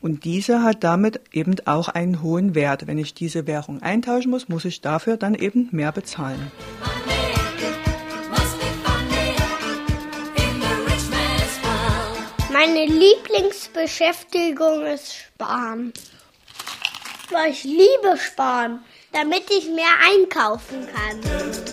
Und 0.00 0.24
diese 0.24 0.64
hat 0.64 0.82
damit 0.82 1.20
eben 1.32 1.54
auch 1.66 1.88
einen 1.88 2.22
hohen 2.22 2.56
Wert. 2.56 2.88
Wenn 2.88 2.98
ich 2.98 3.14
diese 3.14 3.46
Währung 3.46 3.82
eintauschen 3.82 4.32
muss, 4.32 4.48
muss 4.48 4.64
ich 4.64 4.80
dafür 4.80 5.16
dann 5.16 5.34
eben 5.34 5.68
mehr 5.70 5.92
bezahlen. 5.92 6.50
Meine 12.64 12.86
Lieblingsbeschäftigung 12.86 14.86
ist 14.86 15.16
Sparen. 15.16 15.92
Weil 17.32 17.50
ich 17.50 17.64
liebe 17.64 18.16
Sparen, 18.16 18.84
damit 19.10 19.50
ich 19.50 19.68
mehr 19.68 19.90
einkaufen 20.08 20.86
kann. 20.86 21.71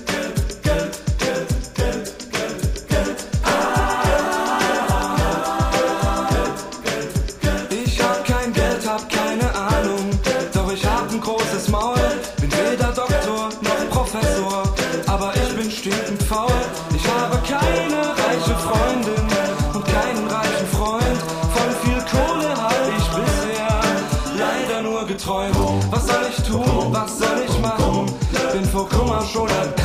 Geträumt. 25.29 25.91
Was 25.91 26.07
soll 26.07 26.25
ich 26.29 26.43
tun? 26.43 26.91
Was 26.91 27.19
soll 27.19 27.45
ich 27.47 27.59
machen? 27.61 28.05
Bin 28.51 28.65
vor 28.65 28.89
Kummer 28.89 29.21
schon 29.21 29.47
erkrankt, 29.47 29.78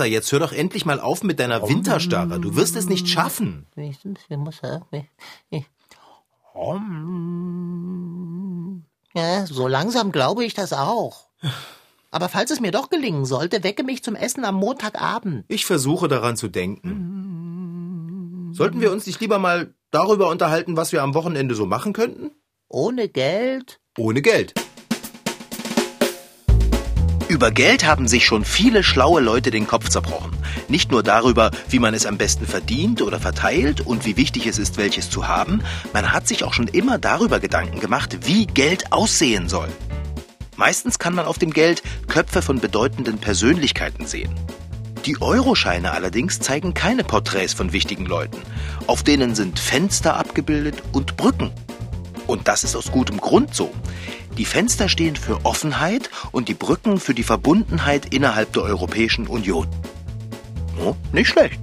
Kater, 0.00 0.10
jetzt 0.10 0.32
hör 0.32 0.38
doch 0.38 0.52
endlich 0.52 0.86
mal 0.86 0.98
auf 0.98 1.22
mit 1.22 1.38
deiner 1.38 1.68
Winterstarre. 1.68 2.40
Du 2.40 2.56
wirst 2.56 2.74
es 2.74 2.88
nicht 2.88 3.06
schaffen. 3.06 3.66
Ja, 9.14 9.44
so 9.44 9.68
langsam 9.68 10.10
glaube 10.10 10.46
ich 10.46 10.54
das 10.54 10.72
auch. 10.72 11.26
Aber 12.10 12.30
falls 12.30 12.50
es 12.50 12.60
mir 12.60 12.70
doch 12.70 12.88
gelingen 12.88 13.26
sollte, 13.26 13.62
wecke 13.62 13.82
mich 13.82 14.02
zum 14.02 14.14
Essen 14.14 14.46
am 14.46 14.54
Montagabend. 14.54 15.44
Ich 15.48 15.66
versuche 15.66 16.08
daran 16.08 16.38
zu 16.38 16.48
denken. 16.48 18.52
Sollten 18.54 18.80
wir 18.80 18.92
uns 18.92 19.06
nicht 19.06 19.20
lieber 19.20 19.38
mal 19.38 19.74
darüber 19.90 20.30
unterhalten, 20.30 20.78
was 20.78 20.92
wir 20.92 21.02
am 21.02 21.12
Wochenende 21.12 21.54
so 21.54 21.66
machen 21.66 21.92
könnten? 21.92 22.30
Ohne 22.68 23.10
Geld? 23.10 23.80
Ohne 23.98 24.22
Geld. 24.22 24.54
Über 27.30 27.52
Geld 27.52 27.86
haben 27.86 28.08
sich 28.08 28.26
schon 28.26 28.44
viele 28.44 28.82
schlaue 28.82 29.20
Leute 29.20 29.52
den 29.52 29.68
Kopf 29.68 29.88
zerbrochen. 29.88 30.32
Nicht 30.66 30.90
nur 30.90 31.04
darüber, 31.04 31.52
wie 31.68 31.78
man 31.78 31.94
es 31.94 32.04
am 32.04 32.18
besten 32.18 32.44
verdient 32.44 33.02
oder 33.02 33.20
verteilt 33.20 33.82
und 33.82 34.04
wie 34.04 34.16
wichtig 34.16 34.48
es 34.48 34.58
ist, 34.58 34.78
welches 34.78 35.10
zu 35.10 35.28
haben, 35.28 35.62
man 35.92 36.12
hat 36.12 36.26
sich 36.26 36.42
auch 36.42 36.52
schon 36.52 36.66
immer 36.66 36.98
darüber 36.98 37.38
Gedanken 37.38 37.78
gemacht, 37.78 38.26
wie 38.26 38.46
Geld 38.46 38.92
aussehen 38.92 39.48
soll. 39.48 39.68
Meistens 40.56 40.98
kann 40.98 41.14
man 41.14 41.24
auf 41.24 41.38
dem 41.38 41.52
Geld 41.52 41.84
Köpfe 42.08 42.42
von 42.42 42.58
bedeutenden 42.58 43.18
Persönlichkeiten 43.18 44.06
sehen. 44.06 44.34
Die 45.06 45.22
Euroscheine 45.22 45.92
allerdings 45.92 46.40
zeigen 46.40 46.74
keine 46.74 47.04
Porträts 47.04 47.54
von 47.54 47.72
wichtigen 47.72 48.06
Leuten. 48.06 48.38
Auf 48.88 49.04
denen 49.04 49.36
sind 49.36 49.60
Fenster 49.60 50.16
abgebildet 50.16 50.82
und 50.90 51.16
Brücken. 51.16 51.52
Und 52.30 52.46
das 52.46 52.62
ist 52.62 52.76
aus 52.76 52.92
gutem 52.92 53.20
Grund 53.20 53.56
so. 53.56 53.72
Die 54.38 54.44
Fenster 54.44 54.88
stehen 54.88 55.16
für 55.16 55.44
Offenheit 55.44 56.10
und 56.30 56.48
die 56.48 56.54
Brücken 56.54 57.00
für 57.00 57.12
die 57.12 57.24
Verbundenheit 57.24 58.14
innerhalb 58.14 58.52
der 58.52 58.62
Europäischen 58.62 59.26
Union. 59.26 59.66
Oh, 60.80 60.94
nicht 61.12 61.26
schlecht. 61.26 61.58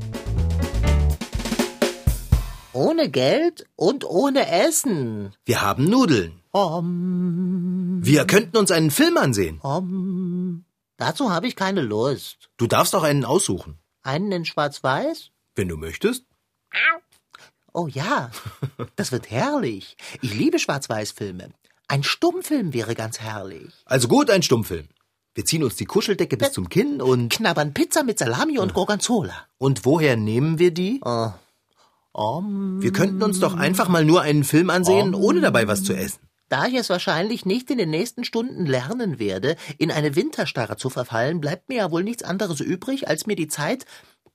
Ohne 2.74 3.10
Geld 3.10 3.66
und 3.78 4.04
ohne 4.04 4.46
Essen. 4.50 5.34
Wir 5.46 5.62
haben 5.62 5.86
Nudeln. 5.86 6.34
Um, 6.52 8.00
Wir 8.02 8.26
könnten 8.26 8.58
uns 8.58 8.70
einen 8.70 8.92
Film 8.92 9.16
ansehen. 9.16 9.60
um. 9.62 10.66
Dazu 10.98 11.32
habe 11.32 11.48
ich 11.48 11.56
keine 11.56 11.82
Lust. 11.82 12.50
Du 12.58 12.68
darfst 12.68 12.94
auch 12.94 13.04
einen 13.04 13.24
aussuchen. 13.24 13.78
Einen 14.04 14.34
in 14.34 14.44
Schwarz-Weiß? 14.44 15.30
Wenn 15.56 15.70
du 15.70 15.78
möchtest. 15.78 16.26
Oh 17.78 17.86
ja, 17.86 18.32
das 18.96 19.12
wird 19.12 19.30
herrlich. 19.30 19.98
Ich 20.24 20.34
liebe 20.34 20.58
Schwarz-Weiß-Filme. 20.58 21.52
Ein 21.88 22.02
Stummfilm 22.02 22.74
wäre 22.74 22.96
ganz 22.96 23.20
herrlich. 23.20 23.72
Also 23.86 24.08
gut, 24.08 24.32
ein 24.32 24.42
Stummfilm. 24.42 24.88
Wir 25.36 25.46
ziehen 25.46 25.63
uns 25.63 25.76
die 25.76 25.86
Kuscheldecke 25.86 26.38
bis 26.38 26.54
zum 26.54 26.70
Kinn 26.70 27.04
und... 27.04 27.32
Knabbern 27.32 27.76
Pizza 27.76 28.02
mit 28.02 28.18
Salami 28.18 28.58
und 28.58 28.74
Gorgonzola. 28.74 29.46
Und 29.60 29.86
woher 29.86 30.18
nehmen 30.18 30.58
wir 30.58 30.72
die? 30.72 31.02
Oh. 31.06 31.30
Um, 32.13 32.82
Wir 32.82 32.92
könnten 32.92 33.22
uns 33.22 33.40
doch 33.40 33.56
einfach 33.56 33.90
mal 33.90 34.04
nur 34.04 34.24
einen 34.24 34.44
Film 34.44 34.72
ansehen, 34.72 35.13
ohne 35.13 35.40
dabei 35.40 35.68
was 35.68 35.84
zu 35.84 35.94
essen. 35.94 36.28
Da 36.50 36.66
ich 36.66 36.74
es 36.74 36.90
wahrscheinlich 36.90 37.46
nicht 37.46 37.70
in 37.70 37.78
den 37.78 37.92
nächsten 37.92 38.24
Stunden 38.24 38.66
lernen 38.66 39.20
werde, 39.20 39.56
in 39.78 39.92
eine 39.92 40.16
Winterstarre 40.16 40.78
zu 40.78 40.90
verfallen, 40.90 41.42
bleibt 41.42 41.70
mir 41.70 41.78
ja 41.78 41.92
wohl 41.92 42.04
nichts 42.04 42.24
anderes 42.24 42.60
übrig, 42.60 43.08
als 43.08 43.28
mir 43.28 43.36
die 43.36 43.50
Zeit 43.50 43.86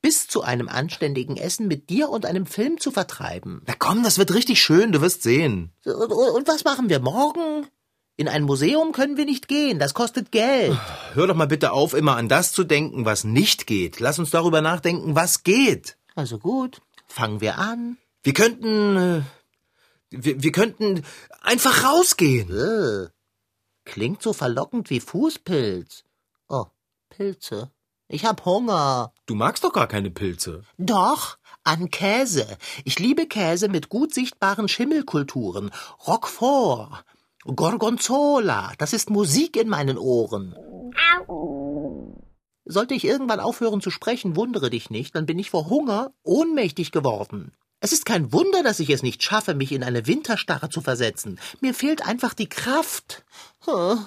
bis 0.02 0.26
zu 0.26 0.42
einem 0.42 0.68
anständigen 0.68 1.36
Essen 1.36 1.68
mit 1.68 1.88
dir 1.88 2.10
und 2.10 2.26
einem 2.26 2.44
Film 2.44 2.78
zu 2.78 2.90
vertreiben. 2.90 3.62
Na 3.66 3.74
komm, 3.78 4.02
das 4.02 4.18
wird 4.18 4.34
richtig 4.34 4.60
schön, 4.60 4.92
du 4.92 5.00
wirst 5.00 5.22
sehen. 5.22 5.72
Und, 5.84 6.12
und 6.12 6.48
was 6.48 6.64
machen 6.64 6.88
wir 6.90 7.00
morgen? 7.00 7.66
In 8.16 8.28
ein 8.28 8.42
Museum 8.42 8.92
können 8.92 9.16
wir 9.16 9.24
nicht 9.24 9.48
gehen, 9.48 9.78
das 9.78 9.94
kostet 9.94 10.32
Geld. 10.32 10.76
Hör 11.14 11.28
doch 11.28 11.34
mal 11.34 11.46
bitte 11.46 11.72
auf, 11.72 11.94
immer 11.94 12.16
an 12.16 12.28
das 12.28 12.52
zu 12.52 12.64
denken, 12.64 13.06
was 13.06 13.24
nicht 13.24 13.66
geht. 13.66 14.00
Lass 14.00 14.18
uns 14.18 14.30
darüber 14.30 14.60
nachdenken, 14.60 15.14
was 15.14 15.44
geht. 15.44 15.96
Also 16.14 16.38
gut, 16.38 16.82
fangen 17.06 17.40
wir 17.40 17.58
an. 17.58 17.96
Wir 18.22 18.34
könnten... 18.34 18.96
Äh, 18.96 19.22
wir, 20.10 20.42
wir 20.42 20.52
könnten 20.52 21.04
einfach 21.40 21.84
rausgehen. 21.84 22.50
Äh, 22.50 23.08
klingt 23.84 24.22
so 24.22 24.34
verlockend 24.34 24.90
wie 24.90 25.00
Fußpilz. 25.00 26.04
Oh, 26.48 26.66
Pilze. 27.08 27.70
Ich 28.08 28.26
hab 28.26 28.44
Hunger. 28.44 29.14
Du 29.26 29.34
magst 29.36 29.62
doch 29.62 29.72
gar 29.72 29.86
keine 29.86 30.10
Pilze. 30.10 30.64
Doch, 30.78 31.36
an 31.62 31.90
Käse. 31.90 32.58
Ich 32.84 32.98
liebe 32.98 33.26
Käse 33.26 33.68
mit 33.68 33.88
gut 33.88 34.12
sichtbaren 34.12 34.68
Schimmelkulturen. 34.68 35.70
Roquefort, 36.06 37.04
Gorgonzola, 37.44 38.72
das 38.78 38.92
ist 38.92 39.10
Musik 39.10 39.56
in 39.56 39.68
meinen 39.68 39.96
Ohren. 39.96 40.56
Sollte 42.64 42.94
ich 42.94 43.04
irgendwann 43.04 43.40
aufhören 43.40 43.80
zu 43.80 43.90
sprechen, 43.90 44.36
wundere 44.36 44.70
dich 44.70 44.90
nicht, 44.90 45.14
dann 45.14 45.26
bin 45.26 45.38
ich 45.38 45.50
vor 45.50 45.68
Hunger 45.68 46.12
ohnmächtig 46.24 46.90
geworden. 46.90 47.52
Es 47.84 47.92
ist 47.92 48.06
kein 48.06 48.32
Wunder, 48.32 48.62
dass 48.62 48.78
ich 48.78 48.90
es 48.90 49.02
nicht 49.02 49.24
schaffe, 49.24 49.56
mich 49.56 49.72
in 49.72 49.82
eine 49.82 50.06
Winterstarre 50.06 50.70
zu 50.70 50.80
versetzen. 50.80 51.40
Mir 51.60 51.74
fehlt 51.74 52.06
einfach 52.06 52.32
die 52.32 52.48
Kraft. 52.48 53.24
Hm. 53.64 53.98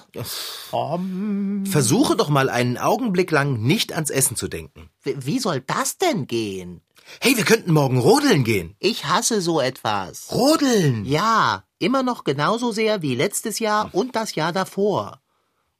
Versuche 1.65 2.15
doch 2.15 2.29
mal 2.29 2.49
einen 2.49 2.77
Augenblick 2.77 3.31
lang 3.31 3.61
nicht 3.61 3.91
ans 3.91 4.11
Essen 4.11 4.37
zu 4.37 4.47
denken. 4.47 4.89
Wie 5.03 5.39
soll 5.39 5.59
das 5.59 5.97
denn 5.97 6.25
gehen? 6.25 6.83
Hey, 7.19 7.35
wir 7.35 7.43
könnten 7.43 7.73
morgen 7.73 7.97
rodeln 7.97 8.45
gehen. 8.45 8.77
Ich 8.79 9.07
hasse 9.07 9.41
so 9.41 9.59
etwas. 9.59 10.31
Rodeln? 10.31 11.03
Ja, 11.03 11.65
immer 11.77 12.01
noch 12.01 12.23
genauso 12.23 12.71
sehr 12.71 13.01
wie 13.01 13.15
letztes 13.15 13.59
Jahr 13.59 13.89
und 13.93 14.15
das 14.15 14.35
Jahr 14.35 14.53
davor. 14.53 15.19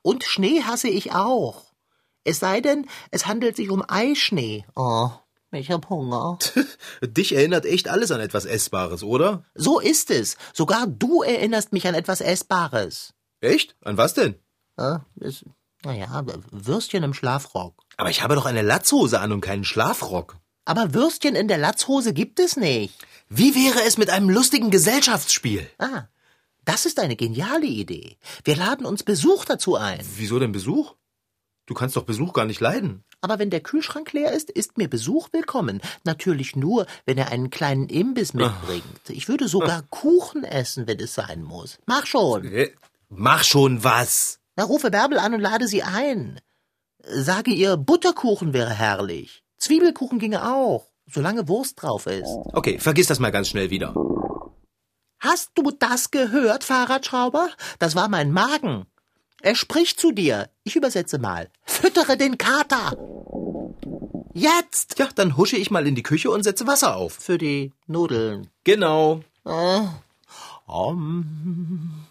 Und 0.01 0.25
Schnee 0.25 0.63
hasse 0.63 0.89
ich 0.89 1.13
auch. 1.13 1.63
Es 2.25 2.39
sei 2.39 2.59
denn, 2.59 2.87
es 3.11 3.25
handelt 3.25 3.55
sich 3.55 3.69
um 3.69 3.85
Eischnee. 3.87 4.65
Oh, 4.75 5.11
ich 5.55 5.71
hab 5.71 5.89
Hunger. 5.89 6.37
Dich 7.01 7.35
erinnert 7.35 7.65
echt 7.65 7.89
alles 7.89 8.11
an 8.11 8.19
etwas 8.19 8.45
Essbares, 8.45 9.03
oder? 9.03 9.43
So 9.55 9.79
ist 9.79 10.11
es. 10.11 10.37
Sogar 10.53 10.87
du 10.87 11.23
erinnerst 11.23 11.73
mich 11.73 11.87
an 11.87 11.95
etwas 11.95 12.21
Essbares. 12.21 13.13
Echt? 13.41 13.75
An 13.83 13.97
was 13.97 14.13
denn? 14.13 14.35
Ja, 14.77 15.05
es, 15.19 15.45
naja, 15.83 16.25
Würstchen 16.51 17.03
im 17.03 17.13
Schlafrock. 17.13 17.75
Aber 17.97 18.09
ich 18.09 18.21
habe 18.21 18.35
doch 18.35 18.45
eine 18.45 18.61
Latzhose 18.61 19.19
an 19.19 19.31
und 19.31 19.41
keinen 19.41 19.63
Schlafrock. 19.63 20.37
Aber 20.65 20.93
Würstchen 20.93 21.35
in 21.35 21.47
der 21.47 21.59
Latzhose 21.59 22.13
gibt 22.13 22.39
es 22.39 22.57
nicht. 22.57 22.95
Wie 23.29 23.55
wäre 23.55 23.85
es 23.85 23.97
mit 23.97 24.09
einem 24.09 24.29
lustigen 24.29 24.71
Gesellschaftsspiel? 24.71 25.69
Ah, 25.77 26.05
das 26.65 26.85
ist 26.87 26.99
eine 26.99 27.15
geniale 27.15 27.67
Idee. 27.67 28.17
Wir 28.43 28.55
laden 28.55 28.85
uns 28.85 29.03
Besuch 29.03 29.45
dazu 29.45 29.75
ein. 29.75 30.03
Wieso 30.17 30.39
denn 30.39 30.51
Besuch? 30.51 30.95
Du 31.65 31.73
kannst 31.73 31.95
doch 31.95 32.03
Besuch 32.03 32.33
gar 32.33 32.45
nicht 32.45 32.59
leiden. 32.59 33.03
Aber 33.21 33.39
wenn 33.39 33.49
der 33.49 33.59
Kühlschrank 33.61 34.13
leer 34.13 34.31
ist, 34.31 34.51
ist 34.51 34.77
mir 34.77 34.87
Besuch 34.87 35.29
willkommen. 35.31 35.81
Natürlich 36.03 36.55
nur, 36.55 36.85
wenn 37.05 37.17
er 37.17 37.31
einen 37.31 37.49
kleinen 37.49 37.89
Imbiss 37.89 38.33
mitbringt. 38.33 38.83
Ich 39.09 39.27
würde 39.27 39.47
sogar 39.47 39.81
Kuchen 39.89 40.43
essen, 40.43 40.87
wenn 40.87 40.99
es 40.99 41.15
sein 41.15 41.41
muss. 41.41 41.79
Mach 41.87 42.05
schon. 42.05 42.45
Äh, 42.45 42.71
Mach 43.09 43.43
schon 43.43 43.83
was. 43.83 44.39
Na, 44.55 44.63
rufe 44.63 44.91
Bärbel 44.91 45.17
an 45.17 45.33
und 45.33 45.39
lade 45.41 45.67
sie 45.67 45.81
ein. 45.83 46.39
Sage 47.03 47.51
ihr, 47.51 47.77
Butterkuchen 47.77 48.53
wäre 48.53 48.73
herrlich. 48.73 49.43
Zwiebelkuchen 49.57 50.19
ginge 50.19 50.47
auch, 50.51 50.87
solange 51.07 51.47
Wurst 51.47 51.81
drauf 51.81 52.05
ist. 52.07 52.27
Okay, 52.53 52.79
vergiss 52.79 53.07
das 53.07 53.19
mal 53.19 53.31
ganz 53.31 53.49
schnell 53.49 53.69
wieder. 53.69 53.93
Hast 55.19 55.51
du 55.55 55.71
das 55.71 56.11
gehört, 56.11 56.63
Fahrradschrauber? 56.63 57.49
Das 57.79 57.95
war 57.95 58.07
mein 58.09 58.31
Magen. 58.31 58.85
Er 59.41 59.55
spricht 59.55 59.99
zu 59.99 60.11
dir. 60.11 60.49
Ich 60.63 60.75
übersetze 60.75 61.19
mal. 61.19 61.49
Füttere 61.65 62.17
den 62.17 62.37
Kater. 62.37 62.97
Jetzt. 64.33 64.99
Ja, 64.99 65.07
dann 65.15 65.37
husche 65.37 65.55
ich 65.55 65.71
mal 65.71 65.87
in 65.87 65.95
die 65.95 66.03
Küche 66.03 66.29
und 66.31 66.43
setze 66.43 66.67
Wasser 66.67 66.95
auf. 66.95 67.13
Für 67.13 67.37
die 67.37 67.71
Nudeln. 67.87 68.49
Genau. 68.63 69.21
Äh, 69.45 69.81
um, 70.65 72.05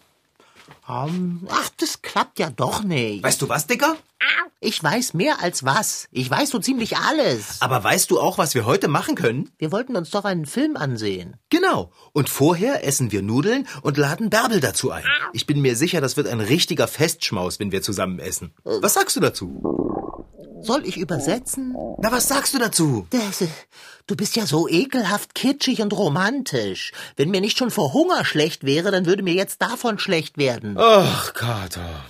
um, 0.87 1.47
ach, 1.49 1.71
das 1.79 2.03
klappt 2.03 2.39
ja 2.39 2.51
doch 2.51 2.83
nicht. 2.83 3.23
Weißt 3.23 3.41
du 3.41 3.49
was, 3.49 3.67
Dicker? 3.67 3.97
Ich 4.61 4.83
weiß 4.83 5.15
mehr 5.15 5.43
als 5.43 5.65
was. 5.65 6.09
Ich 6.11 6.31
weiß 6.31 6.51
so 6.51 6.59
ziemlich 6.59 6.97
alles. 6.97 7.61
Aber 7.61 7.85
weißt 7.85 8.11
du 8.11 8.19
auch, 8.19 8.39
was 8.39 8.55
wir 8.55 8.65
heute 8.65 8.89
machen 8.89 9.15
können? 9.15 9.51
Wir 9.59 9.73
wollten 9.73 9.97
uns 9.97 10.11
doch 10.11 10.25
einen 10.25 10.47
Film 10.47 10.77
ansehen. 10.77 11.37
Genau. 11.51 11.91
Und 12.13 12.29
vorher 12.31 12.87
essen 12.87 13.13
wir 13.13 13.23
Nudeln 13.23 13.67
und 13.83 13.99
laden 13.99 14.31
Bärbel 14.31 14.61
dazu 14.61 14.91
ein. 14.91 15.05
Ich 15.33 15.47
bin 15.47 15.61
mir 15.61 15.77
sicher, 15.77 16.01
das 16.01 16.17
wird 16.17 16.29
ein 16.29 16.41
richtiger 16.41 16.89
Festschmaus, 16.89 17.61
wenn 17.61 17.73
wir 17.73 17.83
zusammen 17.83 18.19
essen. 18.19 18.55
Was 18.65 18.95
sagst 18.95 19.17
du 19.17 19.21
dazu? 19.21 20.04
Soll 20.65 20.87
ich 20.87 20.97
übersetzen? 20.97 21.77
Na, 21.99 22.11
was 22.11 22.27
sagst 22.27 22.55
du 22.55 22.59
dazu? 22.59 23.07
Das, 23.11 23.45
du 24.07 24.17
bist 24.17 24.35
ja 24.35 24.47
so 24.47 24.67
ekelhaft 24.67 25.35
kitschig 25.35 25.83
und 25.83 25.93
romantisch. 25.93 26.93
Wenn 27.17 27.31
mir 27.31 27.43
nicht 27.43 27.59
schon 27.59 27.71
vor 27.71 27.93
Hunger 27.93 28.25
schlecht 28.25 28.65
wäre, 28.65 28.91
dann 28.91 29.05
würde 29.05 29.23
mir 29.23 29.35
jetzt 29.35 29.61
davon 29.61 29.99
schlecht 29.99 30.39
werden. 30.39 30.77
Ach, 30.79 31.35
Kater. 31.35 32.05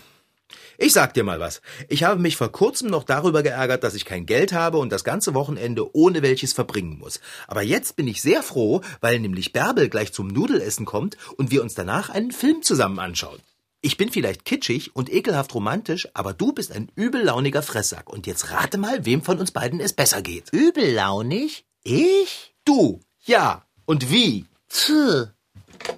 Ich 0.79 0.93
sag 0.93 1.15
dir 1.15 1.25
mal 1.25 1.41
was. 1.41 1.63
Ich 1.89 2.05
habe 2.05 2.21
mich 2.21 2.37
vor 2.37 2.51
kurzem 2.51 2.91
noch 2.91 3.05
darüber 3.05 3.43
geärgert, 3.43 3.85
dass 3.85 3.95
ich 3.95 4.05
kein 4.05 4.27
Geld 4.27 4.53
habe 4.53 4.79
und 4.79 4.91
das 4.91 5.05
ganze 5.05 5.35
Wochenende 5.35 5.95
ohne 5.95 6.23
welches 6.23 6.53
verbringen 6.53 6.99
muss. 6.99 7.21
Aber 7.49 7.63
jetzt 7.63 7.97
bin 7.97 8.07
ich 8.09 8.23
sehr 8.23 8.43
froh, 8.43 8.83
weil 9.01 9.19
nämlich 9.19 9.53
Bärbel 9.53 9.89
gleich 9.89 10.13
zum 10.13 10.29
Nudelessen 10.29 10.85
kommt 10.85 11.17
und 11.37 11.51
wir 11.51 11.63
uns 11.63 11.75
danach 11.75 12.11
einen 12.11 12.33
Film 12.33 12.63
zusammen 12.63 12.99
anschauen. 12.99 13.41
Ich 13.87 13.99
bin 13.99 14.11
vielleicht 14.11 14.47
kitschig 14.47 14.97
und 14.97 15.13
ekelhaft 15.13 15.55
romantisch, 15.55 16.09
aber 16.15 16.33
du 16.33 16.55
bist 16.55 16.73
ein 16.73 16.91
übellauniger 16.97 17.63
Fresssack. 17.63 18.09
Und 18.09 18.27
jetzt 18.27 18.51
rate 18.51 18.79
mal, 18.79 19.05
wem 19.05 19.21
von 19.21 19.39
uns 19.39 19.51
beiden 19.51 19.79
es 19.79 19.93
besser 19.93 20.23
geht. 20.23 20.51
Übellaunig? 20.55 21.67
Ich? 21.83 22.55
Du. 22.65 23.01
Ja. 23.27 23.67
Und 23.85 24.11
wie? 24.11 24.47
Tch. 24.71 24.91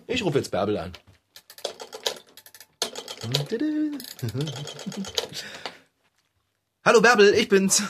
Ich 0.09 0.25
rufe 0.25 0.39
jetzt 0.39 0.51
Bärbel 0.51 0.79
an. 0.79 0.95
Hallo 6.85 7.01
Bärbel, 7.01 7.35
ich 7.35 7.49
bin's. 7.49 7.85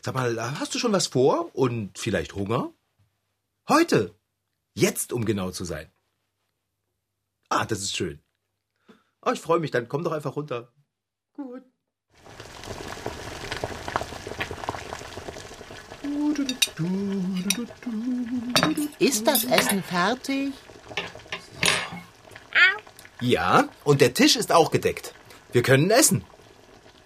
Sag 0.00 0.14
mal, 0.14 0.58
hast 0.58 0.74
du 0.74 0.78
schon 0.78 0.92
was 0.92 1.08
vor 1.08 1.54
und 1.54 1.98
vielleicht 1.98 2.34
Hunger? 2.34 2.72
Heute. 3.68 4.14
Jetzt, 4.72 5.12
um 5.12 5.26
genau 5.26 5.50
zu 5.50 5.66
sein. 5.66 5.92
Ah, 7.50 7.66
das 7.66 7.80
ist 7.80 7.94
schön. 7.94 8.22
Oh, 9.28 9.32
ich 9.32 9.40
freue 9.40 9.58
mich, 9.58 9.72
dann 9.72 9.88
komm 9.88 10.04
doch 10.04 10.12
einfach 10.12 10.36
runter. 10.36 10.72
Gut. 11.34 11.64
Ist 19.00 19.26
das 19.26 19.44
Essen 19.44 19.82
fertig? 19.82 20.52
Ja, 23.20 23.68
und 23.82 24.00
der 24.00 24.14
Tisch 24.14 24.36
ist 24.36 24.52
auch 24.52 24.70
gedeckt. 24.70 25.12
Wir 25.50 25.62
können 25.62 25.90
essen. 25.90 26.22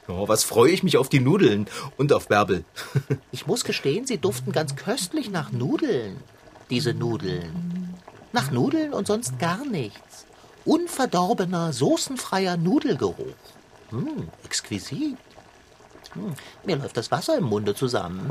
Oh, 0.07 0.29
was 0.29 0.45
freue 0.45 0.73
ich 0.73 0.83
mich 0.83 0.99
auf 0.99 1.09
die 1.09 1.21
Nudeln 1.21 1.69
und 1.97 2.13
auf 2.13 2.29
Bärbel. 2.29 2.65
Ich 3.33 3.47
muss 3.47 3.65
gestehen, 3.65 4.07
sie 4.07 4.19
duften 4.19 4.53
ganz 4.53 4.77
köstlich 4.77 5.31
nach 5.31 5.53
Nudeln. 5.53 6.23
Diese 6.69 6.93
Nudeln. 6.93 7.95
Nach 8.33 8.51
Nudeln 8.51 8.93
und 8.93 9.07
sonst 9.07 9.39
gar 9.39 9.65
nichts. 9.65 10.27
Unverdorbener, 10.65 11.73
soßenfreier 11.73 12.57
Nudelgeruch. 12.57 13.35
Hm, 13.91 14.29
exquisit. 14.45 15.17
Hm, 16.13 16.35
mir 16.65 16.77
läuft 16.77 16.97
das 16.97 17.11
Wasser 17.11 17.37
im 17.39 17.45
Munde 17.45 17.75
zusammen. 17.75 18.31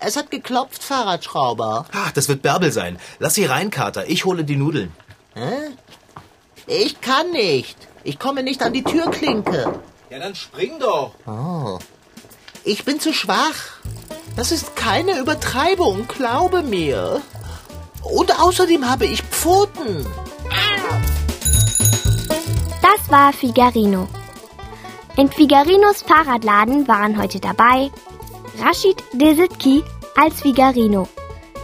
Es 0.00 0.16
hat 0.16 0.30
geklopft, 0.30 0.82
Fahrradschrauber. 0.82 1.86
Ah, 1.92 2.10
das 2.14 2.28
wird 2.28 2.42
Bärbel 2.42 2.72
sein. 2.72 2.98
Lass 3.18 3.34
sie 3.34 3.44
rein, 3.44 3.70
Kater. 3.70 4.08
Ich 4.08 4.24
hole 4.24 4.44
die 4.44 4.56
Nudeln. 4.56 4.92
Hä? 5.34 5.70
Ich 6.66 7.00
kann 7.00 7.30
nicht. 7.32 7.76
Ich 8.04 8.18
komme 8.18 8.42
nicht 8.42 8.62
an 8.62 8.72
die 8.72 8.84
Türklinke. 8.84 9.80
Ja, 10.10 10.18
dann 10.18 10.34
spring 10.34 10.78
doch. 10.78 11.12
Oh. 11.26 11.78
Ich 12.64 12.84
bin 12.84 13.00
zu 13.00 13.12
schwach. 13.12 13.80
Das 14.36 14.52
ist 14.52 14.76
keine 14.76 15.18
Übertreibung, 15.18 16.06
glaube 16.06 16.62
mir. 16.62 17.20
Und 18.02 18.40
außerdem 18.40 18.88
habe 18.88 19.06
ich 19.06 19.22
Pfoten. 19.22 20.06
War 23.10 23.32
Figarino. 23.32 24.06
In 25.16 25.30
Figarinos 25.30 26.02
Fahrradladen 26.02 26.86
waren 26.86 27.16
heute 27.20 27.40
dabei 27.40 27.90
Rashid 28.60 29.02
Desitki 29.14 29.82
als 30.14 30.42
Figarino, 30.42 31.08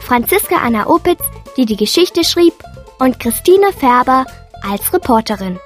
Franziska 0.00 0.56
Anna 0.56 0.86
Opitz, 0.86 1.22
die 1.56 1.66
die 1.66 1.76
Geschichte 1.76 2.24
schrieb, 2.24 2.54
und 2.98 3.20
Christine 3.20 3.72
Färber 3.72 4.24
als 4.62 4.90
Reporterin. 4.92 5.58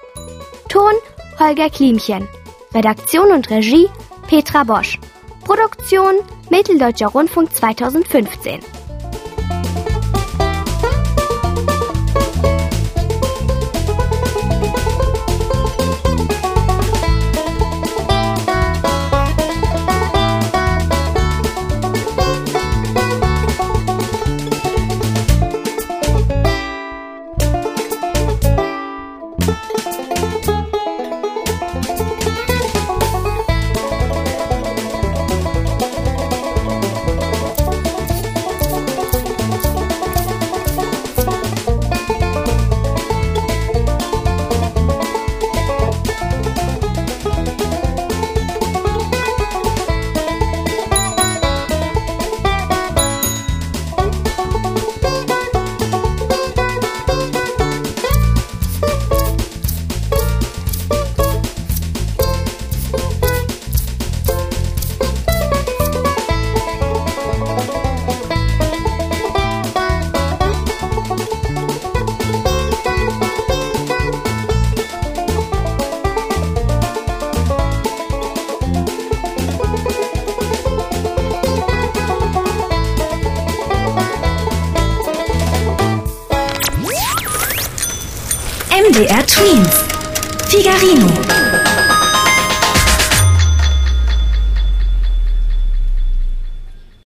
Ton 0.69 0.95
Holger 1.39 1.71
Klimchen. 1.71 2.27
Redaktion 2.75 3.31
und 3.31 3.49
Regie 3.49 3.89
Petra 4.27 4.65
Bosch. 4.65 4.99
Produktion 5.45 6.17
Mitteldeutscher 6.51 7.07
Rundfunk 7.09 7.55
2015. 7.55 8.61